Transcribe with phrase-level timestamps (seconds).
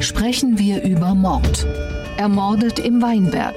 [0.00, 1.66] sprechen wir über Mord.
[2.16, 3.54] Ermordet im Weinberg.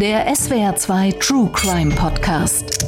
[0.00, 2.86] Der SWR2 True Crime Podcast.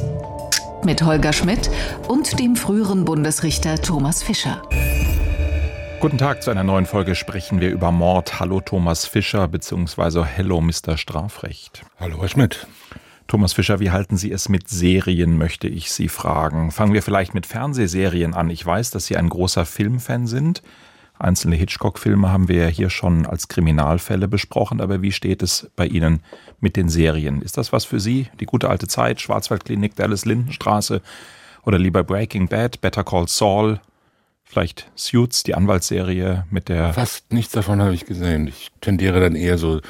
[0.85, 1.69] Mit Holger Schmidt
[2.07, 4.61] und dem früheren Bundesrichter Thomas Fischer.
[5.99, 8.39] Guten Tag zu einer neuen Folge sprechen wir über Mord.
[8.39, 10.23] Hallo Thomas Fischer bzw.
[10.23, 10.95] Hello Mr.
[10.95, 11.83] Strafrecht.
[11.99, 12.65] Hallo Herr Schmidt.
[13.27, 16.71] Thomas Fischer, wie halten Sie es mit Serien, möchte ich Sie fragen.
[16.71, 18.49] Fangen wir vielleicht mit Fernsehserien an.
[18.49, 20.63] Ich weiß, dass Sie ein großer Filmfan sind.
[21.19, 25.85] Einzelne Hitchcock-Filme haben wir ja hier schon als Kriminalfälle besprochen, aber wie steht es bei
[25.85, 26.21] Ihnen
[26.61, 27.41] mit den Serien?
[27.41, 28.27] Ist das was für Sie?
[28.39, 31.01] Die gute alte Zeit, Schwarzwaldklinik, Dallas Lindenstraße
[31.63, 33.81] oder lieber Breaking Bad, Better Call Saul,
[34.45, 36.93] vielleicht Suits, die Anwaltsserie mit der.
[36.93, 38.47] Fast nichts davon habe ich gesehen.
[38.47, 39.81] Ich tendiere dann eher so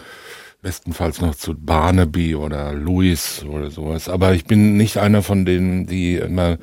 [0.62, 4.10] bestenfalls noch zu Barnaby oder Louis oder sowas.
[4.10, 6.58] Aber ich bin nicht einer von denen, die immer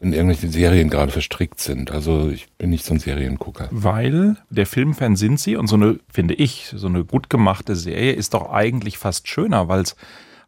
[0.00, 1.90] in irgendwelchen Serien gerade verstrickt sind.
[1.90, 3.68] Also ich bin nicht so ein Seriengucker.
[3.70, 8.12] Weil der Filmfan sind sie und so eine, finde ich, so eine gut gemachte Serie
[8.12, 9.96] ist doch eigentlich fast schöner, weil es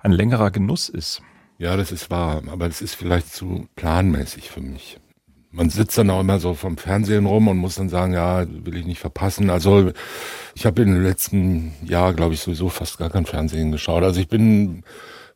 [0.00, 1.22] ein längerer Genuss ist.
[1.58, 4.98] Ja, das ist wahr, aber das ist vielleicht zu planmäßig für mich
[5.52, 8.76] man sitzt dann auch immer so vom Fernsehen rum und muss dann sagen, ja, will
[8.76, 9.50] ich nicht verpassen.
[9.50, 9.92] Also
[10.54, 14.02] ich habe in den letzten Jahr, glaube ich, sowieso fast gar kein Fernsehen geschaut.
[14.02, 14.82] Also ich bin,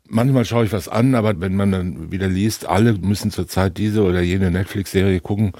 [0.09, 4.03] manchmal schaue ich was an, aber wenn man dann wieder liest, alle müssen zurzeit diese
[4.03, 5.53] oder jene Netflix-Serie gucken,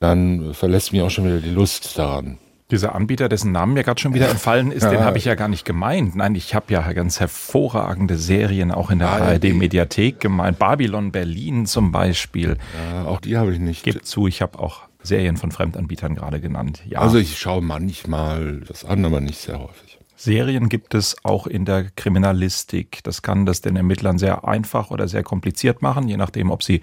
[0.00, 2.38] dann verlässt mich auch schon wieder die Lust daran.
[2.70, 4.90] Dieser Anbieter, dessen Namen mir gerade schon wieder entfallen ist, ja.
[4.90, 6.14] den habe ich ja gar nicht gemeint.
[6.14, 10.58] Nein, ich habe ja ganz hervorragende Serien auch in der ah, ARD-Mediathek gemeint.
[10.58, 12.58] Babylon Berlin zum Beispiel.
[12.92, 13.84] Ja, auch die habe ich nicht.
[13.84, 16.82] Gib zu, ich habe auch Serien von Fremdanbietern gerade genannt.
[16.86, 17.00] Ja.
[17.00, 19.98] Also ich schaue manchmal das an, aber nicht sehr häufig.
[20.14, 23.00] Serien gibt es auch in der Kriminalistik.
[23.04, 26.82] Das kann das den Ermittlern sehr einfach oder sehr kompliziert machen, je nachdem, ob sie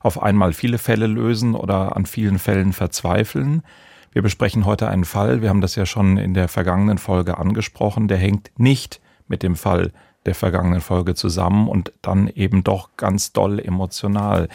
[0.00, 3.62] auf einmal viele Fälle lösen oder an vielen Fällen verzweifeln.
[4.12, 8.08] Wir besprechen heute einen Fall, wir haben das ja schon in der vergangenen Folge angesprochen,
[8.08, 9.92] der hängt nicht mit dem Fall
[10.26, 14.48] der vergangenen Folge zusammen und dann eben doch ganz doll emotional.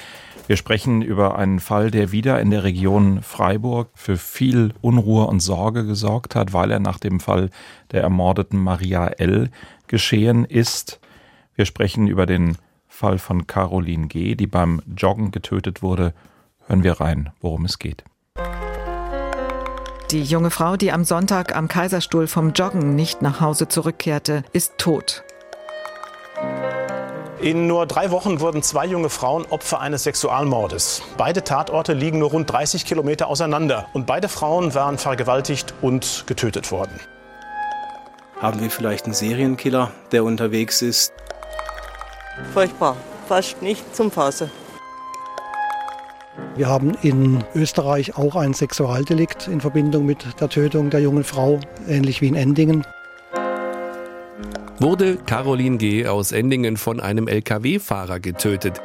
[0.45, 5.39] Wir sprechen über einen Fall, der wieder in der Region Freiburg für viel Unruhe und
[5.39, 7.49] Sorge gesorgt hat, weil er nach dem Fall
[7.91, 9.49] der ermordeten Maria L.
[9.87, 10.99] geschehen ist.
[11.55, 16.13] Wir sprechen über den Fall von Caroline G., die beim Joggen getötet wurde.
[16.67, 18.03] Hören wir rein, worum es geht.
[20.13, 24.77] Die junge Frau, die am Sonntag am Kaiserstuhl vom Joggen nicht nach Hause zurückkehrte, ist
[24.77, 25.23] tot.
[27.41, 31.01] In nur drei Wochen wurden zwei junge Frauen Opfer eines Sexualmordes.
[31.17, 33.87] Beide Tatorte liegen nur rund 30 Kilometer auseinander.
[33.93, 36.99] Und beide Frauen waren vergewaltigt und getötet worden.
[38.39, 41.11] Haben wir vielleicht einen Serienkiller, der unterwegs ist?
[42.53, 42.97] Furchtbar,
[43.27, 44.51] fast nicht zum Fassen.
[46.55, 51.59] Wir haben in Österreich auch ein Sexualdelikt in Verbindung mit der Tötung der jungen Frau,
[51.87, 52.85] ähnlich wie in Endingen.
[54.79, 56.07] Wurde Caroline G.
[56.07, 58.81] aus Endingen von einem Lkw-Fahrer getötet.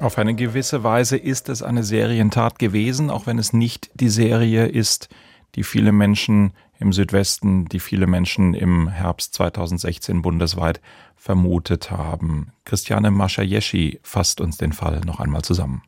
[0.00, 4.66] Auf eine gewisse Weise ist es eine Serientat gewesen, auch wenn es nicht die Serie
[4.66, 5.08] ist,
[5.54, 10.80] die viele Menschen im Südwesten, die viele Menschen im Herbst 2016 bundesweit
[11.16, 12.52] vermutet haben.
[12.64, 15.82] Christiane Maschajeschi fasst uns den Fall noch einmal zusammen.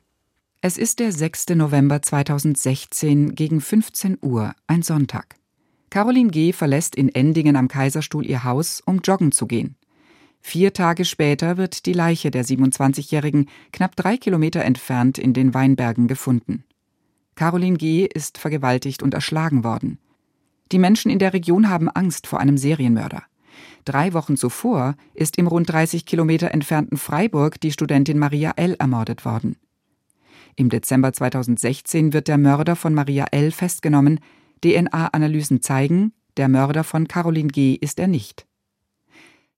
[0.61, 1.51] Es ist der 6.
[1.51, 5.37] November 2016 gegen 15 Uhr, ein Sonntag.
[5.91, 6.53] Caroline G.
[6.53, 9.77] verlässt in Endingen am Kaiserstuhl ihr Haus, um joggen zu gehen.
[10.41, 16.07] Vier Tage später wird die Leiche der 27-Jährigen knapp drei Kilometer entfernt in den Weinbergen
[16.07, 16.65] gefunden.
[17.35, 18.07] Caroline G.
[18.07, 19.99] ist vergewaltigt und erschlagen worden.
[20.73, 23.23] Die Menschen in der Region haben Angst vor einem Serienmörder.
[23.85, 28.77] Drei Wochen zuvor ist im rund 30 Kilometer entfernten Freiburg die Studentin Maria L.
[28.79, 29.57] ermordet worden.
[30.57, 33.51] Im Dezember 2016 wird der Mörder von Maria L.
[33.51, 34.21] festgenommen.
[34.63, 37.75] DNA-Analysen zeigen, der Mörder von Caroline G.
[37.75, 38.47] ist er nicht.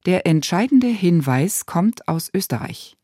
[0.07, 2.97] Der entscheidende Hinweis kommt aus Österreich.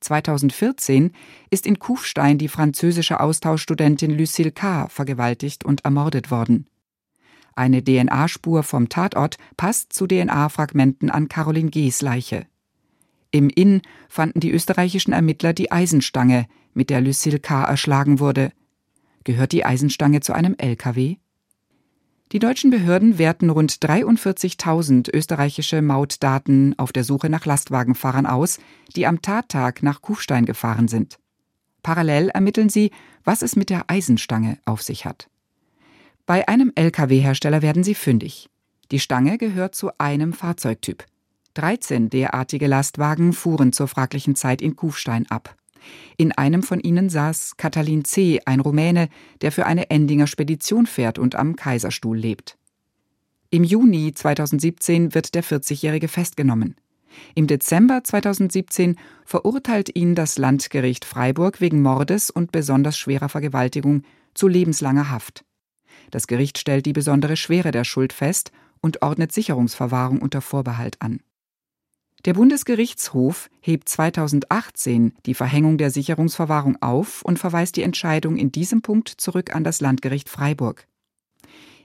[0.00, 1.12] 2014
[1.50, 4.88] ist in Kufstein die französische Austauschstudentin Lucille K.
[4.88, 6.66] vergewaltigt und ermordet worden.
[7.54, 12.46] Eine DNA-Spur vom Tatort passt zu DNA-Fragmenten an Caroline G.s Leiche.
[13.30, 17.64] Im Inn fanden die österreichischen Ermittler die Eisenstange, mit der Lucille K.
[17.64, 18.52] erschlagen wurde.
[19.24, 21.16] Gehört die Eisenstange zu einem LKW?
[22.32, 28.58] Die deutschen Behörden werten rund 43.000 österreichische Mautdaten auf der Suche nach Lastwagenfahrern aus,
[28.94, 31.18] die am Tattag nach Kufstein gefahren sind.
[31.82, 32.90] Parallel ermitteln sie,
[33.24, 35.30] was es mit der Eisenstange auf sich hat.
[36.26, 38.50] Bei einem Lkw-Hersteller werden sie fündig.
[38.90, 41.06] Die Stange gehört zu einem Fahrzeugtyp.
[41.54, 45.56] 13 derartige Lastwagen fuhren zur fraglichen Zeit in Kufstein ab.
[46.16, 49.08] In einem von ihnen saß Katalin C., ein Rumäne,
[49.40, 52.58] der für eine Endinger Spedition fährt und am Kaiserstuhl lebt.
[53.50, 56.76] Im Juni 2017 wird der 40-Jährige festgenommen.
[57.34, 64.02] Im Dezember 2017 verurteilt ihn das Landgericht Freiburg wegen Mordes und besonders schwerer Vergewaltigung
[64.34, 65.44] zu lebenslanger Haft.
[66.10, 71.20] Das Gericht stellt die besondere Schwere der Schuld fest und ordnet Sicherungsverwahrung unter Vorbehalt an.
[72.24, 78.82] Der Bundesgerichtshof hebt 2018 die Verhängung der Sicherungsverwahrung auf und verweist die Entscheidung in diesem
[78.82, 80.88] Punkt zurück an das Landgericht Freiburg.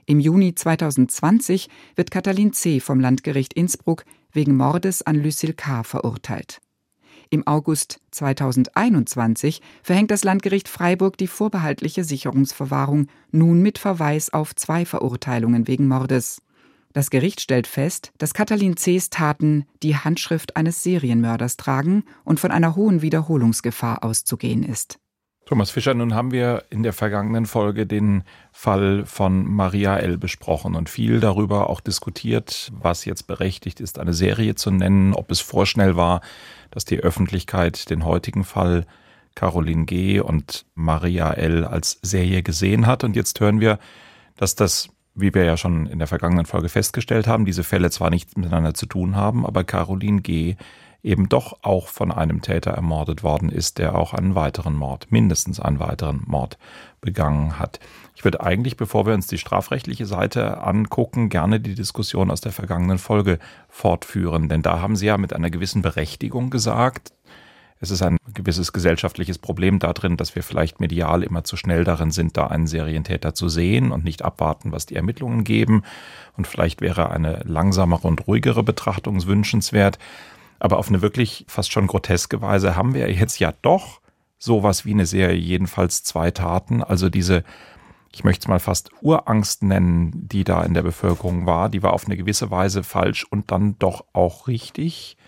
[0.06, 2.80] Im Juni 2020 wird Katalin C.
[2.80, 5.84] vom Landgericht Innsbruck wegen Mordes an Lucille K.
[5.84, 6.60] verurteilt.
[7.30, 14.84] Im August 2021 verhängt das Landgericht Freiburg die vorbehaltliche Sicherungsverwahrung nun mit Verweis auf zwei
[14.84, 16.42] Verurteilungen wegen Mordes.
[16.94, 22.52] Das Gericht stellt fest, dass Katalin C.s Taten die Handschrift eines Serienmörders tragen und von
[22.52, 25.00] einer hohen Wiederholungsgefahr auszugehen ist.
[25.44, 30.18] Thomas Fischer, nun haben wir in der vergangenen Folge den Fall von Maria L.
[30.18, 35.32] besprochen und viel darüber auch diskutiert, was jetzt berechtigt ist, eine Serie zu nennen, ob
[35.32, 36.20] es vorschnell war,
[36.70, 38.86] dass die Öffentlichkeit den heutigen Fall
[39.34, 40.20] Caroline G.
[40.20, 41.64] und Maria L.
[41.64, 43.02] als Serie gesehen hat.
[43.02, 43.80] Und jetzt hören wir,
[44.36, 48.10] dass das, wie wir ja schon in der vergangenen Folge festgestellt haben, diese Fälle zwar
[48.10, 50.56] nichts miteinander zu tun haben, aber Caroline G
[51.04, 55.60] eben doch auch von einem Täter ermordet worden ist, der auch einen weiteren Mord, mindestens
[55.60, 56.58] einen weiteren Mord
[57.02, 57.78] begangen hat.
[58.16, 62.52] Ich würde eigentlich, bevor wir uns die strafrechtliche Seite angucken, gerne die Diskussion aus der
[62.52, 63.38] vergangenen Folge
[63.68, 67.12] fortführen, denn da haben Sie ja mit einer gewissen Berechtigung gesagt,
[67.84, 72.10] es ist ein gewisses gesellschaftliches Problem darin, dass wir vielleicht medial immer zu schnell darin
[72.10, 75.82] sind, da einen Serientäter zu sehen und nicht abwarten, was die Ermittlungen geben.
[76.36, 79.98] Und vielleicht wäre eine langsamere und ruhigere Betrachtung wünschenswert.
[80.58, 84.00] Aber auf eine wirklich fast schon groteske Weise haben wir jetzt ja doch
[84.38, 86.82] sowas wie eine Serie, jedenfalls zwei Taten.
[86.82, 87.44] Also diese,
[88.12, 91.92] ich möchte es mal fast Urangst nennen, die da in der Bevölkerung war, die war
[91.92, 95.18] auf eine gewisse Weise falsch und dann doch auch richtig.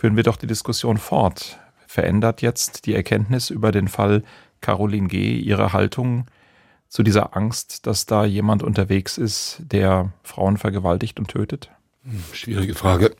[0.00, 1.58] Führen wir doch die Diskussion fort.
[1.86, 4.22] Verändert jetzt die Erkenntnis über den Fall
[4.62, 5.36] Caroline G.
[5.36, 6.24] ihre Haltung
[6.88, 11.70] zu dieser Angst, dass da jemand unterwegs ist, der Frauen vergewaltigt und tötet?
[12.32, 13.14] Schwierige Frage.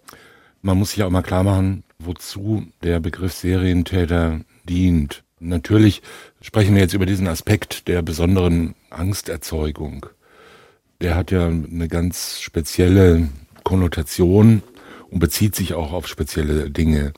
[0.62, 5.22] Man muss sich auch mal klar machen, wozu der Begriff Serientäter dient.
[5.38, 6.00] Natürlich
[6.40, 10.06] sprechen wir jetzt über diesen Aspekt der besonderen Angsterzeugung.
[11.02, 13.28] Der hat ja eine ganz spezielle
[13.64, 14.62] Konnotation
[15.10, 17.12] und bezieht sich auch auf spezielle Dinge.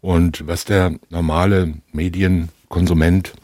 [0.00, 3.34] Und was der normale Medienkonsument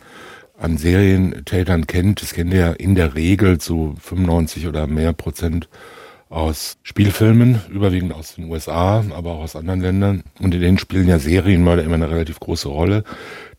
[0.58, 5.68] an Serientätern kennt, das kennt er in der Regel zu 95 oder mehr Prozent
[6.28, 10.22] aus Spielfilmen, überwiegend aus den USA, aber auch aus anderen Ländern.
[10.40, 13.04] Und in denen spielen ja Serienmörder immer eine relativ große Rolle.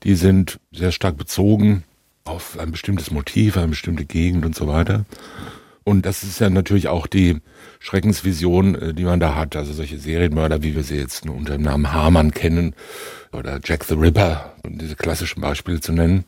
[0.03, 1.83] Die sind sehr stark bezogen
[2.25, 5.05] auf ein bestimmtes Motiv, eine bestimmte Gegend und so weiter.
[5.83, 7.41] Und das ist ja natürlich auch die
[7.79, 9.55] Schreckensvision, äh, die man da hat.
[9.55, 12.73] Also solche Serienmörder, wie wir sie jetzt nur unter dem Namen Hamann kennen
[13.31, 16.23] oder Jack the Ripper, um diese klassischen Beispiele zu nennen.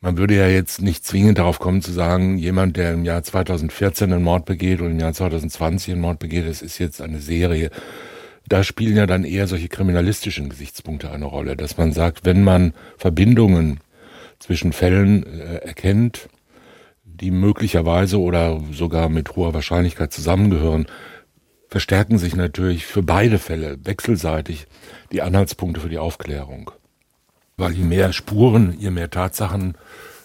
[0.00, 4.12] Man würde ja jetzt nicht zwingend darauf kommen zu sagen, jemand, der im Jahr 2014
[4.12, 7.70] einen Mord begeht und im Jahr 2020 einen Mord begeht, das ist jetzt eine Serie.
[8.46, 12.74] Da spielen ja dann eher solche kriminalistischen Gesichtspunkte eine Rolle, dass man sagt, wenn man
[12.98, 13.80] Verbindungen
[14.38, 16.28] zwischen Fällen äh, erkennt,
[17.24, 20.84] die möglicherweise oder sogar mit hoher Wahrscheinlichkeit zusammengehören,
[21.68, 24.66] verstärken sich natürlich für beide Fälle wechselseitig
[25.10, 26.70] die Anhaltspunkte für die Aufklärung.
[27.56, 29.78] Weil je mehr Spuren, je mehr Tatsachen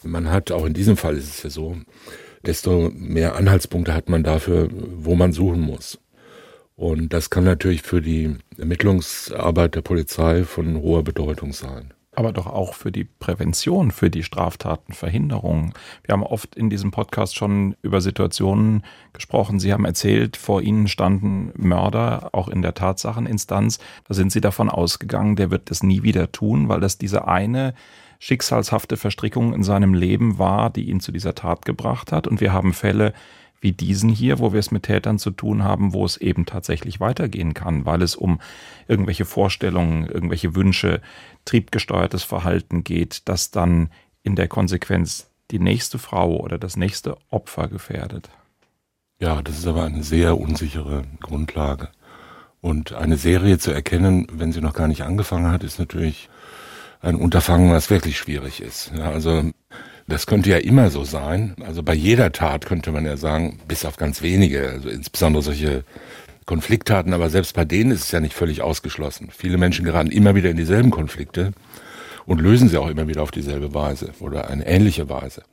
[0.04, 1.78] man hat, auch in diesem Fall ist es ja so,
[2.46, 6.00] desto mehr Anhaltspunkte hat man dafür, wo man suchen muss.
[6.76, 12.48] Und das kann natürlich für die Ermittlungsarbeit der Polizei von hoher Bedeutung sein aber doch
[12.48, 15.74] auch für die Prävention, für die Straftatenverhinderung.
[16.04, 18.84] Wir haben oft in diesem Podcast schon über Situationen
[19.14, 19.62] gesprochen.
[19.62, 23.80] Sie haben erzählt, vor Ihnen standen Mörder, auch in der Tatsacheninstanz.
[24.06, 27.74] Da sind Sie davon ausgegangen, der wird das nie wieder tun, weil das diese eine
[28.20, 32.28] schicksalshafte Verstrickung in seinem Leben war, die ihn zu dieser Tat gebracht hat.
[32.28, 33.14] Und wir haben Fälle,
[33.62, 37.00] wie diesen hier, wo wir es mit Tätern zu tun haben, wo es eben tatsächlich
[37.00, 38.40] weitergehen kann, weil es um
[38.88, 41.02] irgendwelche Vorstellungen, irgendwelche Wünsche,
[41.46, 43.90] triebgesteuertes Verhalten geht, das dann
[44.24, 48.30] in der Konsequenz die nächste Frau oder das nächste Opfer gefährdet.
[49.20, 51.90] Ja, das ist aber eine sehr unsichere Grundlage.
[52.62, 56.30] Und eine Serie zu erkennen, wenn sie noch gar nicht angefangen hat, ist natürlich
[57.02, 58.92] ein Unterfangen, was wirklich schwierig ist.
[58.96, 59.52] Ja, also
[60.10, 61.56] das könnte ja immer so sein.
[61.66, 65.84] Also bei jeder Tat könnte man ja sagen, bis auf ganz wenige, also insbesondere solche
[66.46, 69.30] Konflikttaten, aber selbst bei denen ist es ja nicht völlig ausgeschlossen.
[69.32, 71.54] Viele Menschen geraten immer wieder in dieselben Konflikte
[72.26, 75.44] und lösen sie auch immer wieder auf dieselbe Weise oder eine ähnliche Weise.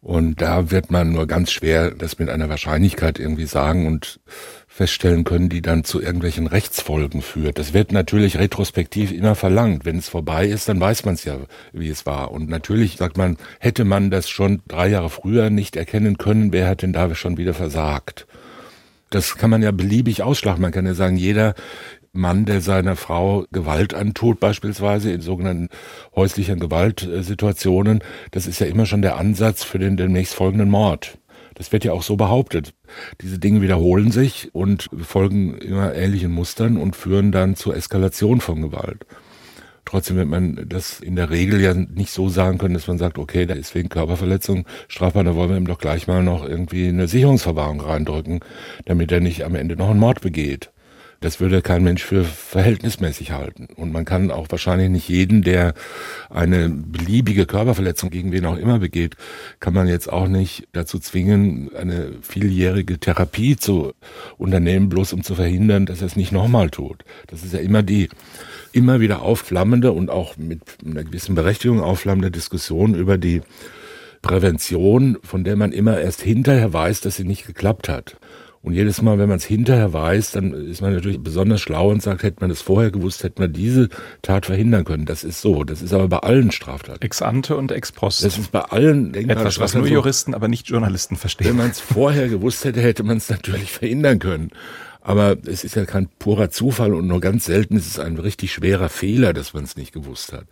[0.00, 4.20] Und da wird man nur ganz schwer das mit einer Wahrscheinlichkeit irgendwie sagen und
[4.68, 7.58] feststellen können, die dann zu irgendwelchen Rechtsfolgen führt.
[7.58, 9.84] Das wird natürlich retrospektiv immer verlangt.
[9.84, 11.36] Wenn es vorbei ist, dann weiß man es ja,
[11.72, 12.30] wie es war.
[12.30, 16.68] Und natürlich sagt man, hätte man das schon drei Jahre früher nicht erkennen können, wer
[16.68, 18.28] hat denn da schon wieder versagt?
[19.10, 20.62] Das kann man ja beliebig ausschlagen.
[20.62, 21.54] Man kann ja sagen, jeder
[22.12, 25.68] Mann, der seiner Frau Gewalt antut, beispielsweise in sogenannten
[26.14, 28.00] häuslichen Gewaltsituationen,
[28.30, 31.18] das ist ja immer schon der Ansatz für den demnächst folgenden Mord.
[31.54, 32.72] Das wird ja auch so behauptet.
[33.20, 38.62] Diese Dinge wiederholen sich und folgen immer ähnlichen Mustern und führen dann zur Eskalation von
[38.62, 39.04] Gewalt.
[39.84, 43.18] Trotzdem wird man das in der Regel ja nicht so sagen können, dass man sagt,
[43.18, 46.88] okay, da ist wegen Körperverletzung strafbar, da wollen wir ihm doch gleich mal noch irgendwie
[46.88, 48.40] eine Sicherungsverwahrung reindrücken,
[48.84, 50.70] damit er nicht am Ende noch einen Mord begeht.
[51.20, 53.66] Das würde kein Mensch für verhältnismäßig halten.
[53.74, 55.74] Und man kann auch wahrscheinlich nicht jeden, der
[56.30, 59.16] eine beliebige Körperverletzung gegen wen auch immer begeht,
[59.58, 63.94] kann man jetzt auch nicht dazu zwingen, eine vieljährige Therapie zu
[64.36, 67.04] unternehmen, bloß um zu verhindern, dass er es nicht nochmal tut.
[67.26, 68.08] Das ist ja immer die
[68.72, 73.42] immer wieder aufflammende und auch mit einer gewissen Berechtigung aufflammende Diskussion über die
[74.22, 78.16] Prävention, von der man immer erst hinterher weiß, dass sie nicht geklappt hat.
[78.68, 82.02] Und jedes Mal, wenn man es hinterher weiß, dann ist man natürlich besonders schlau und
[82.02, 83.88] sagt, hätte man es vorher gewusst, hätte man diese
[84.20, 85.06] Tat verhindern können.
[85.06, 85.64] Das ist so.
[85.64, 87.00] Das ist aber bei allen Straftaten.
[87.00, 88.22] Ex ante und ex post.
[88.22, 91.48] Das ist bei allen Etwas, was nur Juristen, aber nicht Journalisten verstehen.
[91.48, 94.50] Wenn man es vorher gewusst hätte, hätte man es natürlich verhindern können.
[95.00, 98.52] Aber es ist ja kein purer Zufall und nur ganz selten ist es ein richtig
[98.52, 100.44] schwerer Fehler, dass man es nicht gewusst hat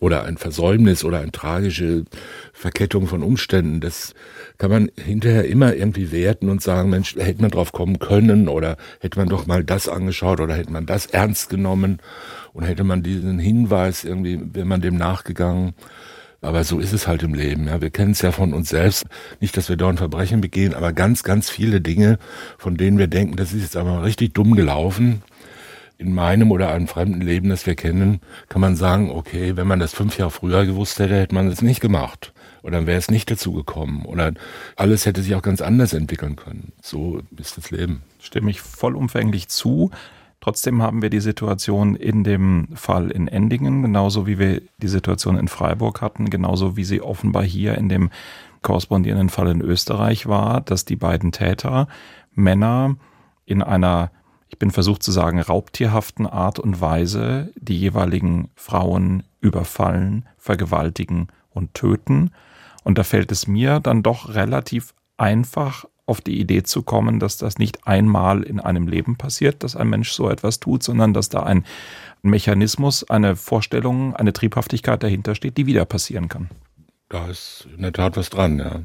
[0.00, 2.04] oder ein Versäumnis oder eine tragische
[2.52, 3.80] Verkettung von Umständen.
[3.80, 4.14] Das
[4.58, 8.76] kann man hinterher immer irgendwie werten und sagen, Mensch, hätte man drauf kommen können oder
[9.00, 11.98] hätte man doch mal das angeschaut oder hätte man das ernst genommen
[12.52, 15.74] und hätte man diesen Hinweis irgendwie, wäre man dem nachgegangen.
[16.40, 17.68] Aber so ist es halt im Leben.
[17.68, 17.80] Ja.
[17.80, 19.06] Wir kennen es ja von uns selbst.
[19.40, 22.18] Nicht, dass wir dort ein Verbrechen begehen, aber ganz, ganz viele Dinge,
[22.58, 25.22] von denen wir denken, das ist jetzt aber richtig dumm gelaufen
[26.04, 29.80] in meinem oder einem fremden Leben, das wir kennen, kann man sagen, okay, wenn man
[29.80, 32.32] das fünf Jahre früher gewusst hätte, hätte man es nicht gemacht.
[32.62, 34.04] Oder dann wäre es nicht dazu gekommen.
[34.06, 34.32] Oder
[34.76, 36.72] alles hätte sich auch ganz anders entwickeln können.
[36.82, 38.02] So ist das Leben.
[38.20, 39.90] Stimme ich vollumfänglich zu.
[40.40, 45.38] Trotzdem haben wir die Situation in dem Fall in Endingen, genauso wie wir die Situation
[45.38, 48.10] in Freiburg hatten, genauso wie sie offenbar hier in dem
[48.60, 51.88] korrespondierenden Fall in Österreich war, dass die beiden Täter
[52.34, 52.96] Männer
[53.46, 54.10] in einer
[54.54, 61.74] ich bin versucht zu sagen, raubtierhaften Art und Weise die jeweiligen Frauen überfallen, vergewaltigen und
[61.74, 62.30] töten.
[62.84, 67.36] Und da fällt es mir dann doch relativ einfach, auf die Idee zu kommen, dass
[67.36, 71.30] das nicht einmal in einem Leben passiert, dass ein Mensch so etwas tut, sondern dass
[71.30, 71.64] da ein
[72.22, 76.48] Mechanismus, eine Vorstellung, eine Triebhaftigkeit dahinter steht, die wieder passieren kann.
[77.08, 78.82] Da ist in der Tat was dran, ja.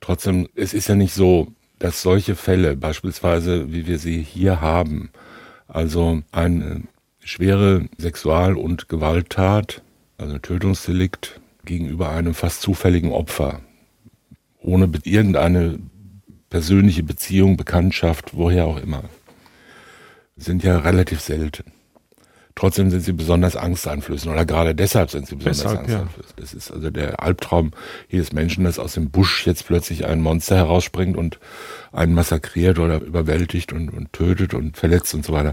[0.00, 1.48] Trotzdem, es ist ja nicht so,
[1.78, 5.10] dass solche Fälle, beispielsweise wie wir sie hier haben,
[5.68, 6.82] also eine
[7.20, 9.82] schwere Sexual- und Gewalttat,
[10.16, 13.60] also Tötungsdelikt gegenüber einem fast zufälligen Opfer,
[14.60, 15.78] ohne irgendeine
[16.50, 19.04] persönliche Beziehung, Bekanntschaft, woher auch immer,
[20.36, 21.64] sind ja relativ selten.
[22.58, 26.38] Trotzdem sind sie besonders angsteinflößend oder gerade deshalb sind sie besonders Deshalb, angsteinflößend.
[26.38, 26.42] Ja.
[26.42, 27.70] Das ist also der Albtraum
[28.08, 31.38] jedes Menschen, dass aus dem Busch jetzt plötzlich ein Monster herausspringt und
[31.92, 35.52] einen massakriert oder überwältigt und, und tötet und verletzt und so weiter.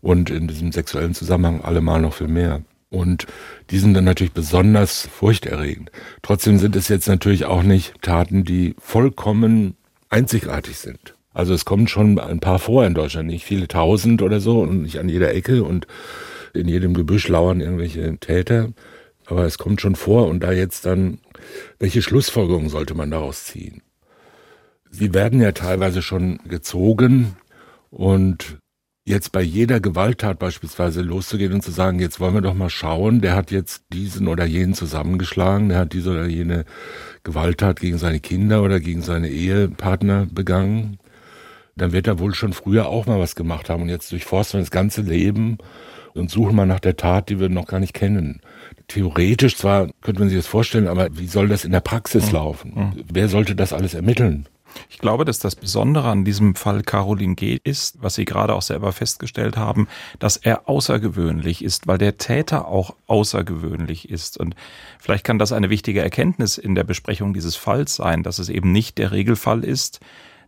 [0.00, 2.62] Und in diesem sexuellen Zusammenhang allemal noch viel mehr.
[2.88, 3.26] Und
[3.68, 5.92] die sind dann natürlich besonders furchterregend.
[6.22, 9.76] Trotzdem sind es jetzt natürlich auch nicht Taten, die vollkommen
[10.08, 11.14] einzigartig sind.
[11.32, 14.82] Also es kommen schon ein paar vor in Deutschland, nicht viele tausend oder so und
[14.82, 15.86] nicht an jeder Ecke und
[16.54, 18.72] in jedem Gebüsch lauern irgendwelche Täter.
[19.26, 21.18] Aber es kommt schon vor und da jetzt dann,
[21.78, 23.82] welche Schlussfolgerungen sollte man daraus ziehen?
[24.90, 27.36] Sie werden ja teilweise schon gezogen
[27.90, 28.58] und
[29.06, 33.22] jetzt bei jeder Gewalttat beispielsweise loszugehen und zu sagen, jetzt wollen wir doch mal schauen,
[33.22, 36.66] der hat jetzt diesen oder jenen zusammengeschlagen, der hat diese oder jene
[37.22, 40.98] Gewalttat gegen seine Kinder oder gegen seine Ehepartner begangen
[41.76, 44.62] dann wird er wohl schon früher auch mal was gemacht haben und jetzt durchforsten wir
[44.62, 45.58] das ganze Leben
[46.14, 48.40] und suchen mal nach der Tat, die wir noch gar nicht kennen.
[48.88, 52.32] Theoretisch zwar könnte man sich das vorstellen, aber wie soll das in der Praxis mhm.
[52.32, 52.72] laufen?
[52.74, 53.04] Mhm.
[53.12, 54.46] Wer sollte das alles ermitteln?
[54.88, 57.58] Ich glaube, dass das Besondere an diesem Fall Caroline G.
[57.62, 59.88] ist, was Sie gerade auch selber festgestellt haben,
[60.18, 64.38] dass er außergewöhnlich ist, weil der Täter auch außergewöhnlich ist.
[64.38, 64.54] Und
[64.98, 68.72] vielleicht kann das eine wichtige Erkenntnis in der Besprechung dieses Falls sein, dass es eben
[68.72, 70.00] nicht der Regelfall ist,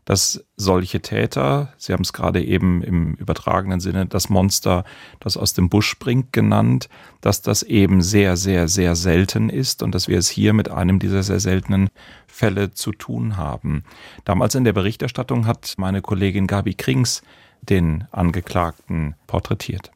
[0.05, 4.85] dass solche Täter, Sie haben es gerade eben im übertragenen Sinne das Monster,
[5.21, 6.89] das aus dem Busch springt, genannt,
[7.21, 10.99] dass das eben sehr, sehr, sehr selten ist und dass wir es hier mit einem
[10.99, 11.89] dieser sehr seltenen
[12.27, 13.85] Fälle zu tun haben.
[14.25, 17.23] Damals in der Berichterstattung hat meine Kollegin Gabi Krings
[17.63, 19.94] den Angeklagten porträtiert.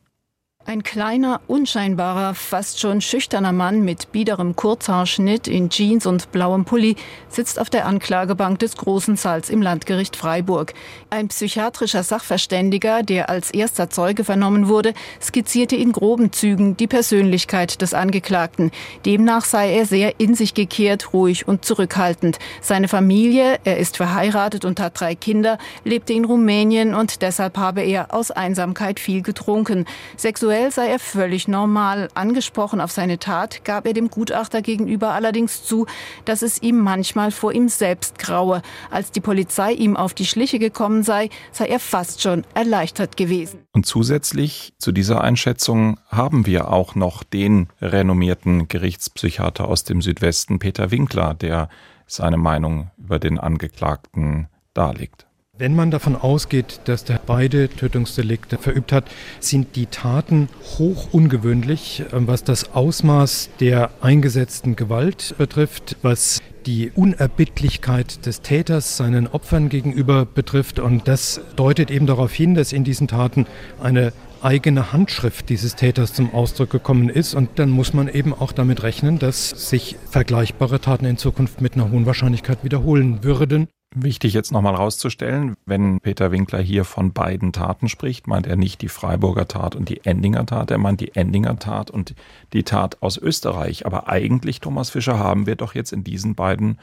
[0.69, 6.97] Ein kleiner, unscheinbarer, fast schon schüchterner Mann mit biederem Kurzhaarschnitt in Jeans und blauem Pulli
[7.31, 10.75] sitzt auf der Anklagebank des Großen Saals im Landgericht Freiburg.
[11.09, 17.81] Ein psychiatrischer Sachverständiger, der als erster Zeuge vernommen wurde, skizzierte in groben Zügen die Persönlichkeit
[17.81, 18.71] des Angeklagten.
[19.07, 22.39] Demnach sei er sehr in sich gekehrt, ruhig und zurückhaltend.
[22.61, 27.81] Seine Familie, er ist verheiratet und hat drei Kinder, lebte in Rumänien und deshalb habe
[27.81, 29.87] er aus Einsamkeit viel getrunken.
[30.19, 32.09] Sexuell Sexuell sei er völlig normal.
[32.15, 35.87] Angesprochen auf seine Tat gab er dem Gutachter gegenüber allerdings zu,
[36.25, 38.63] dass es ihm manchmal vor ihm selbst graue.
[38.91, 43.61] Als die Polizei ihm auf die Schliche gekommen sei, sei er fast schon erleichtert gewesen.
[43.73, 50.59] Und zusätzlich zu dieser Einschätzung haben wir auch noch den renommierten Gerichtspsychiater aus dem Südwesten,
[50.59, 51.69] Peter Winkler, der
[52.09, 55.28] seine Meinung über den Angeklagten darlegt.
[55.61, 59.07] Wenn man davon ausgeht, dass der beide Tötungsdelikte verübt hat,
[59.41, 60.49] sind die Taten
[60.79, 68.97] hoch ungewöhnlich, ähm, was das Ausmaß der eingesetzten Gewalt betrifft, was die Unerbittlichkeit des Täters
[68.97, 70.79] seinen Opfern gegenüber betrifft.
[70.79, 73.47] Und das deutet eben darauf hin, dass in diesen Taten
[73.83, 74.13] eine
[74.43, 77.35] eigene Handschrift dieses Täters zum Ausdruck gekommen ist.
[77.35, 81.75] Und dann muss man eben auch damit rechnen, dass sich vergleichbare Taten in Zukunft mit
[81.75, 83.67] einer hohen Wahrscheinlichkeit wiederholen würden.
[83.95, 88.83] Wichtig jetzt nochmal rauszustellen, wenn Peter Winkler hier von beiden Taten spricht, meint er nicht
[88.83, 92.15] die Freiburger Tat und die Endinger Tat, er meint die Endinger Tat und
[92.53, 93.87] die Tat aus Österreich.
[93.87, 96.79] Aber eigentlich, Thomas Fischer, haben wir doch jetzt in diesen beiden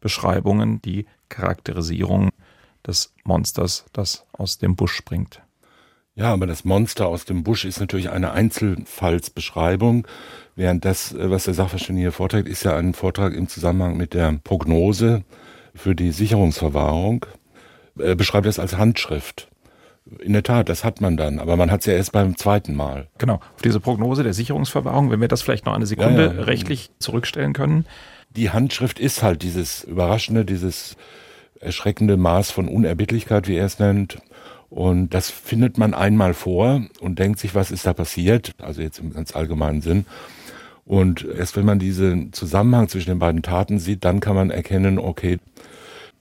[0.00, 2.28] Beschreibungen die Charakterisierung
[2.86, 5.40] des Monsters, das aus dem Busch springt.
[6.14, 10.06] Ja, aber das Monster aus dem Busch ist natürlich eine Einzelfallsbeschreibung,
[10.54, 14.38] während das, was der Sachverständige hier vorträgt, ist ja ein Vortrag im Zusammenhang mit der
[14.44, 15.24] Prognose
[15.74, 17.26] für die Sicherungsverwahrung,
[17.98, 19.48] äh, beschreibt es als Handschrift.
[20.20, 22.74] In der Tat, das hat man dann, aber man hat es ja erst beim zweiten
[22.74, 23.06] Mal.
[23.18, 26.42] Genau, auf diese Prognose der Sicherungsverwahrung, wenn wir das vielleicht noch eine Sekunde ja, ja.
[26.42, 27.86] rechtlich zurückstellen können.
[28.30, 30.96] Die Handschrift ist halt dieses überraschende, dieses
[31.60, 34.18] erschreckende Maß von Unerbittlichkeit, wie er es nennt.
[34.68, 38.52] Und das findet man einmal vor und denkt sich, was ist da passiert?
[38.60, 40.06] Also jetzt im ganz allgemeinen Sinn.
[40.84, 44.98] Und erst wenn man diesen Zusammenhang zwischen den beiden Taten sieht, dann kann man erkennen,
[44.98, 45.38] okay,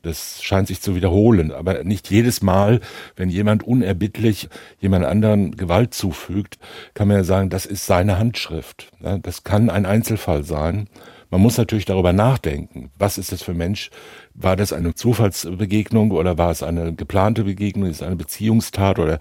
[0.04, 2.82] das scheint sich zu wiederholen, aber nicht jedes Mal,
[3.16, 6.58] wenn jemand unerbittlich jemand anderen Gewalt zufügt,
[6.96, 8.92] kann man ja sagen, das ist seine Handschrift.
[9.22, 10.88] Das kann ein Einzelfall sein.
[11.30, 12.92] Man muss natürlich darüber nachdenken.
[12.98, 13.90] Was ist das für ein Mensch?
[14.34, 17.90] War das eine Zufallsbegegnung oder war es eine geplante Begegnung?
[17.90, 19.20] Ist es eine Beziehungstat oder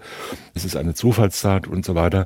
[0.53, 2.25] ist es eine Zufallstat und so weiter?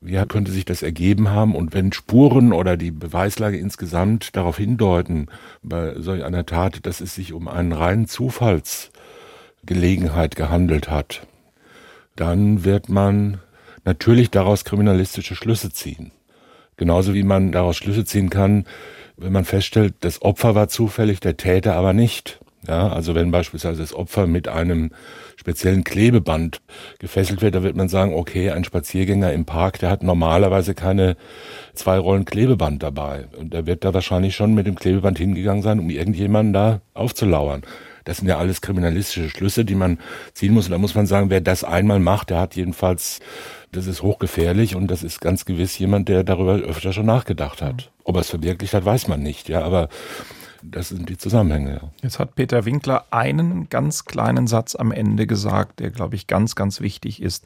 [0.00, 1.54] Wie könnte sich das ergeben haben?
[1.54, 5.28] Und wenn Spuren oder die Beweislage insgesamt darauf hindeuten,
[5.62, 11.26] bei solch einer Tat, dass es sich um einen reinen Zufallsgelegenheit gehandelt hat,
[12.16, 13.40] dann wird man
[13.84, 16.12] natürlich daraus kriminalistische Schlüsse ziehen.
[16.76, 18.64] Genauso wie man daraus Schlüsse ziehen kann,
[19.16, 22.38] wenn man feststellt, das Opfer war zufällig, der Täter aber nicht.
[22.68, 24.90] Ja, also wenn beispielsweise das Opfer mit einem
[25.36, 26.60] speziellen Klebeband
[26.98, 31.16] gefesselt wird, da wird man sagen, okay, ein Spaziergänger im Park, der hat normalerweise keine
[31.74, 33.26] zwei Rollen Klebeband dabei.
[33.38, 37.62] Und der wird da wahrscheinlich schon mit dem Klebeband hingegangen sein, um irgendjemanden da aufzulauern.
[38.04, 39.98] Das sind ja alles kriminalistische Schlüsse, die man
[40.34, 40.66] ziehen muss.
[40.66, 43.20] Und da muss man sagen, wer das einmal macht, der hat jedenfalls,
[43.72, 47.90] das ist hochgefährlich und das ist ganz gewiss jemand, der darüber öfter schon nachgedacht hat.
[48.04, 49.48] Ob er es verwirklicht hat, weiß man nicht.
[49.48, 49.88] Ja, aber
[50.62, 51.74] das sind die Zusammenhänge.
[51.74, 51.90] Ja.
[52.02, 56.54] Jetzt hat Peter Winkler einen ganz kleinen Satz am Ende gesagt, der, glaube ich, ganz,
[56.54, 57.44] ganz wichtig ist,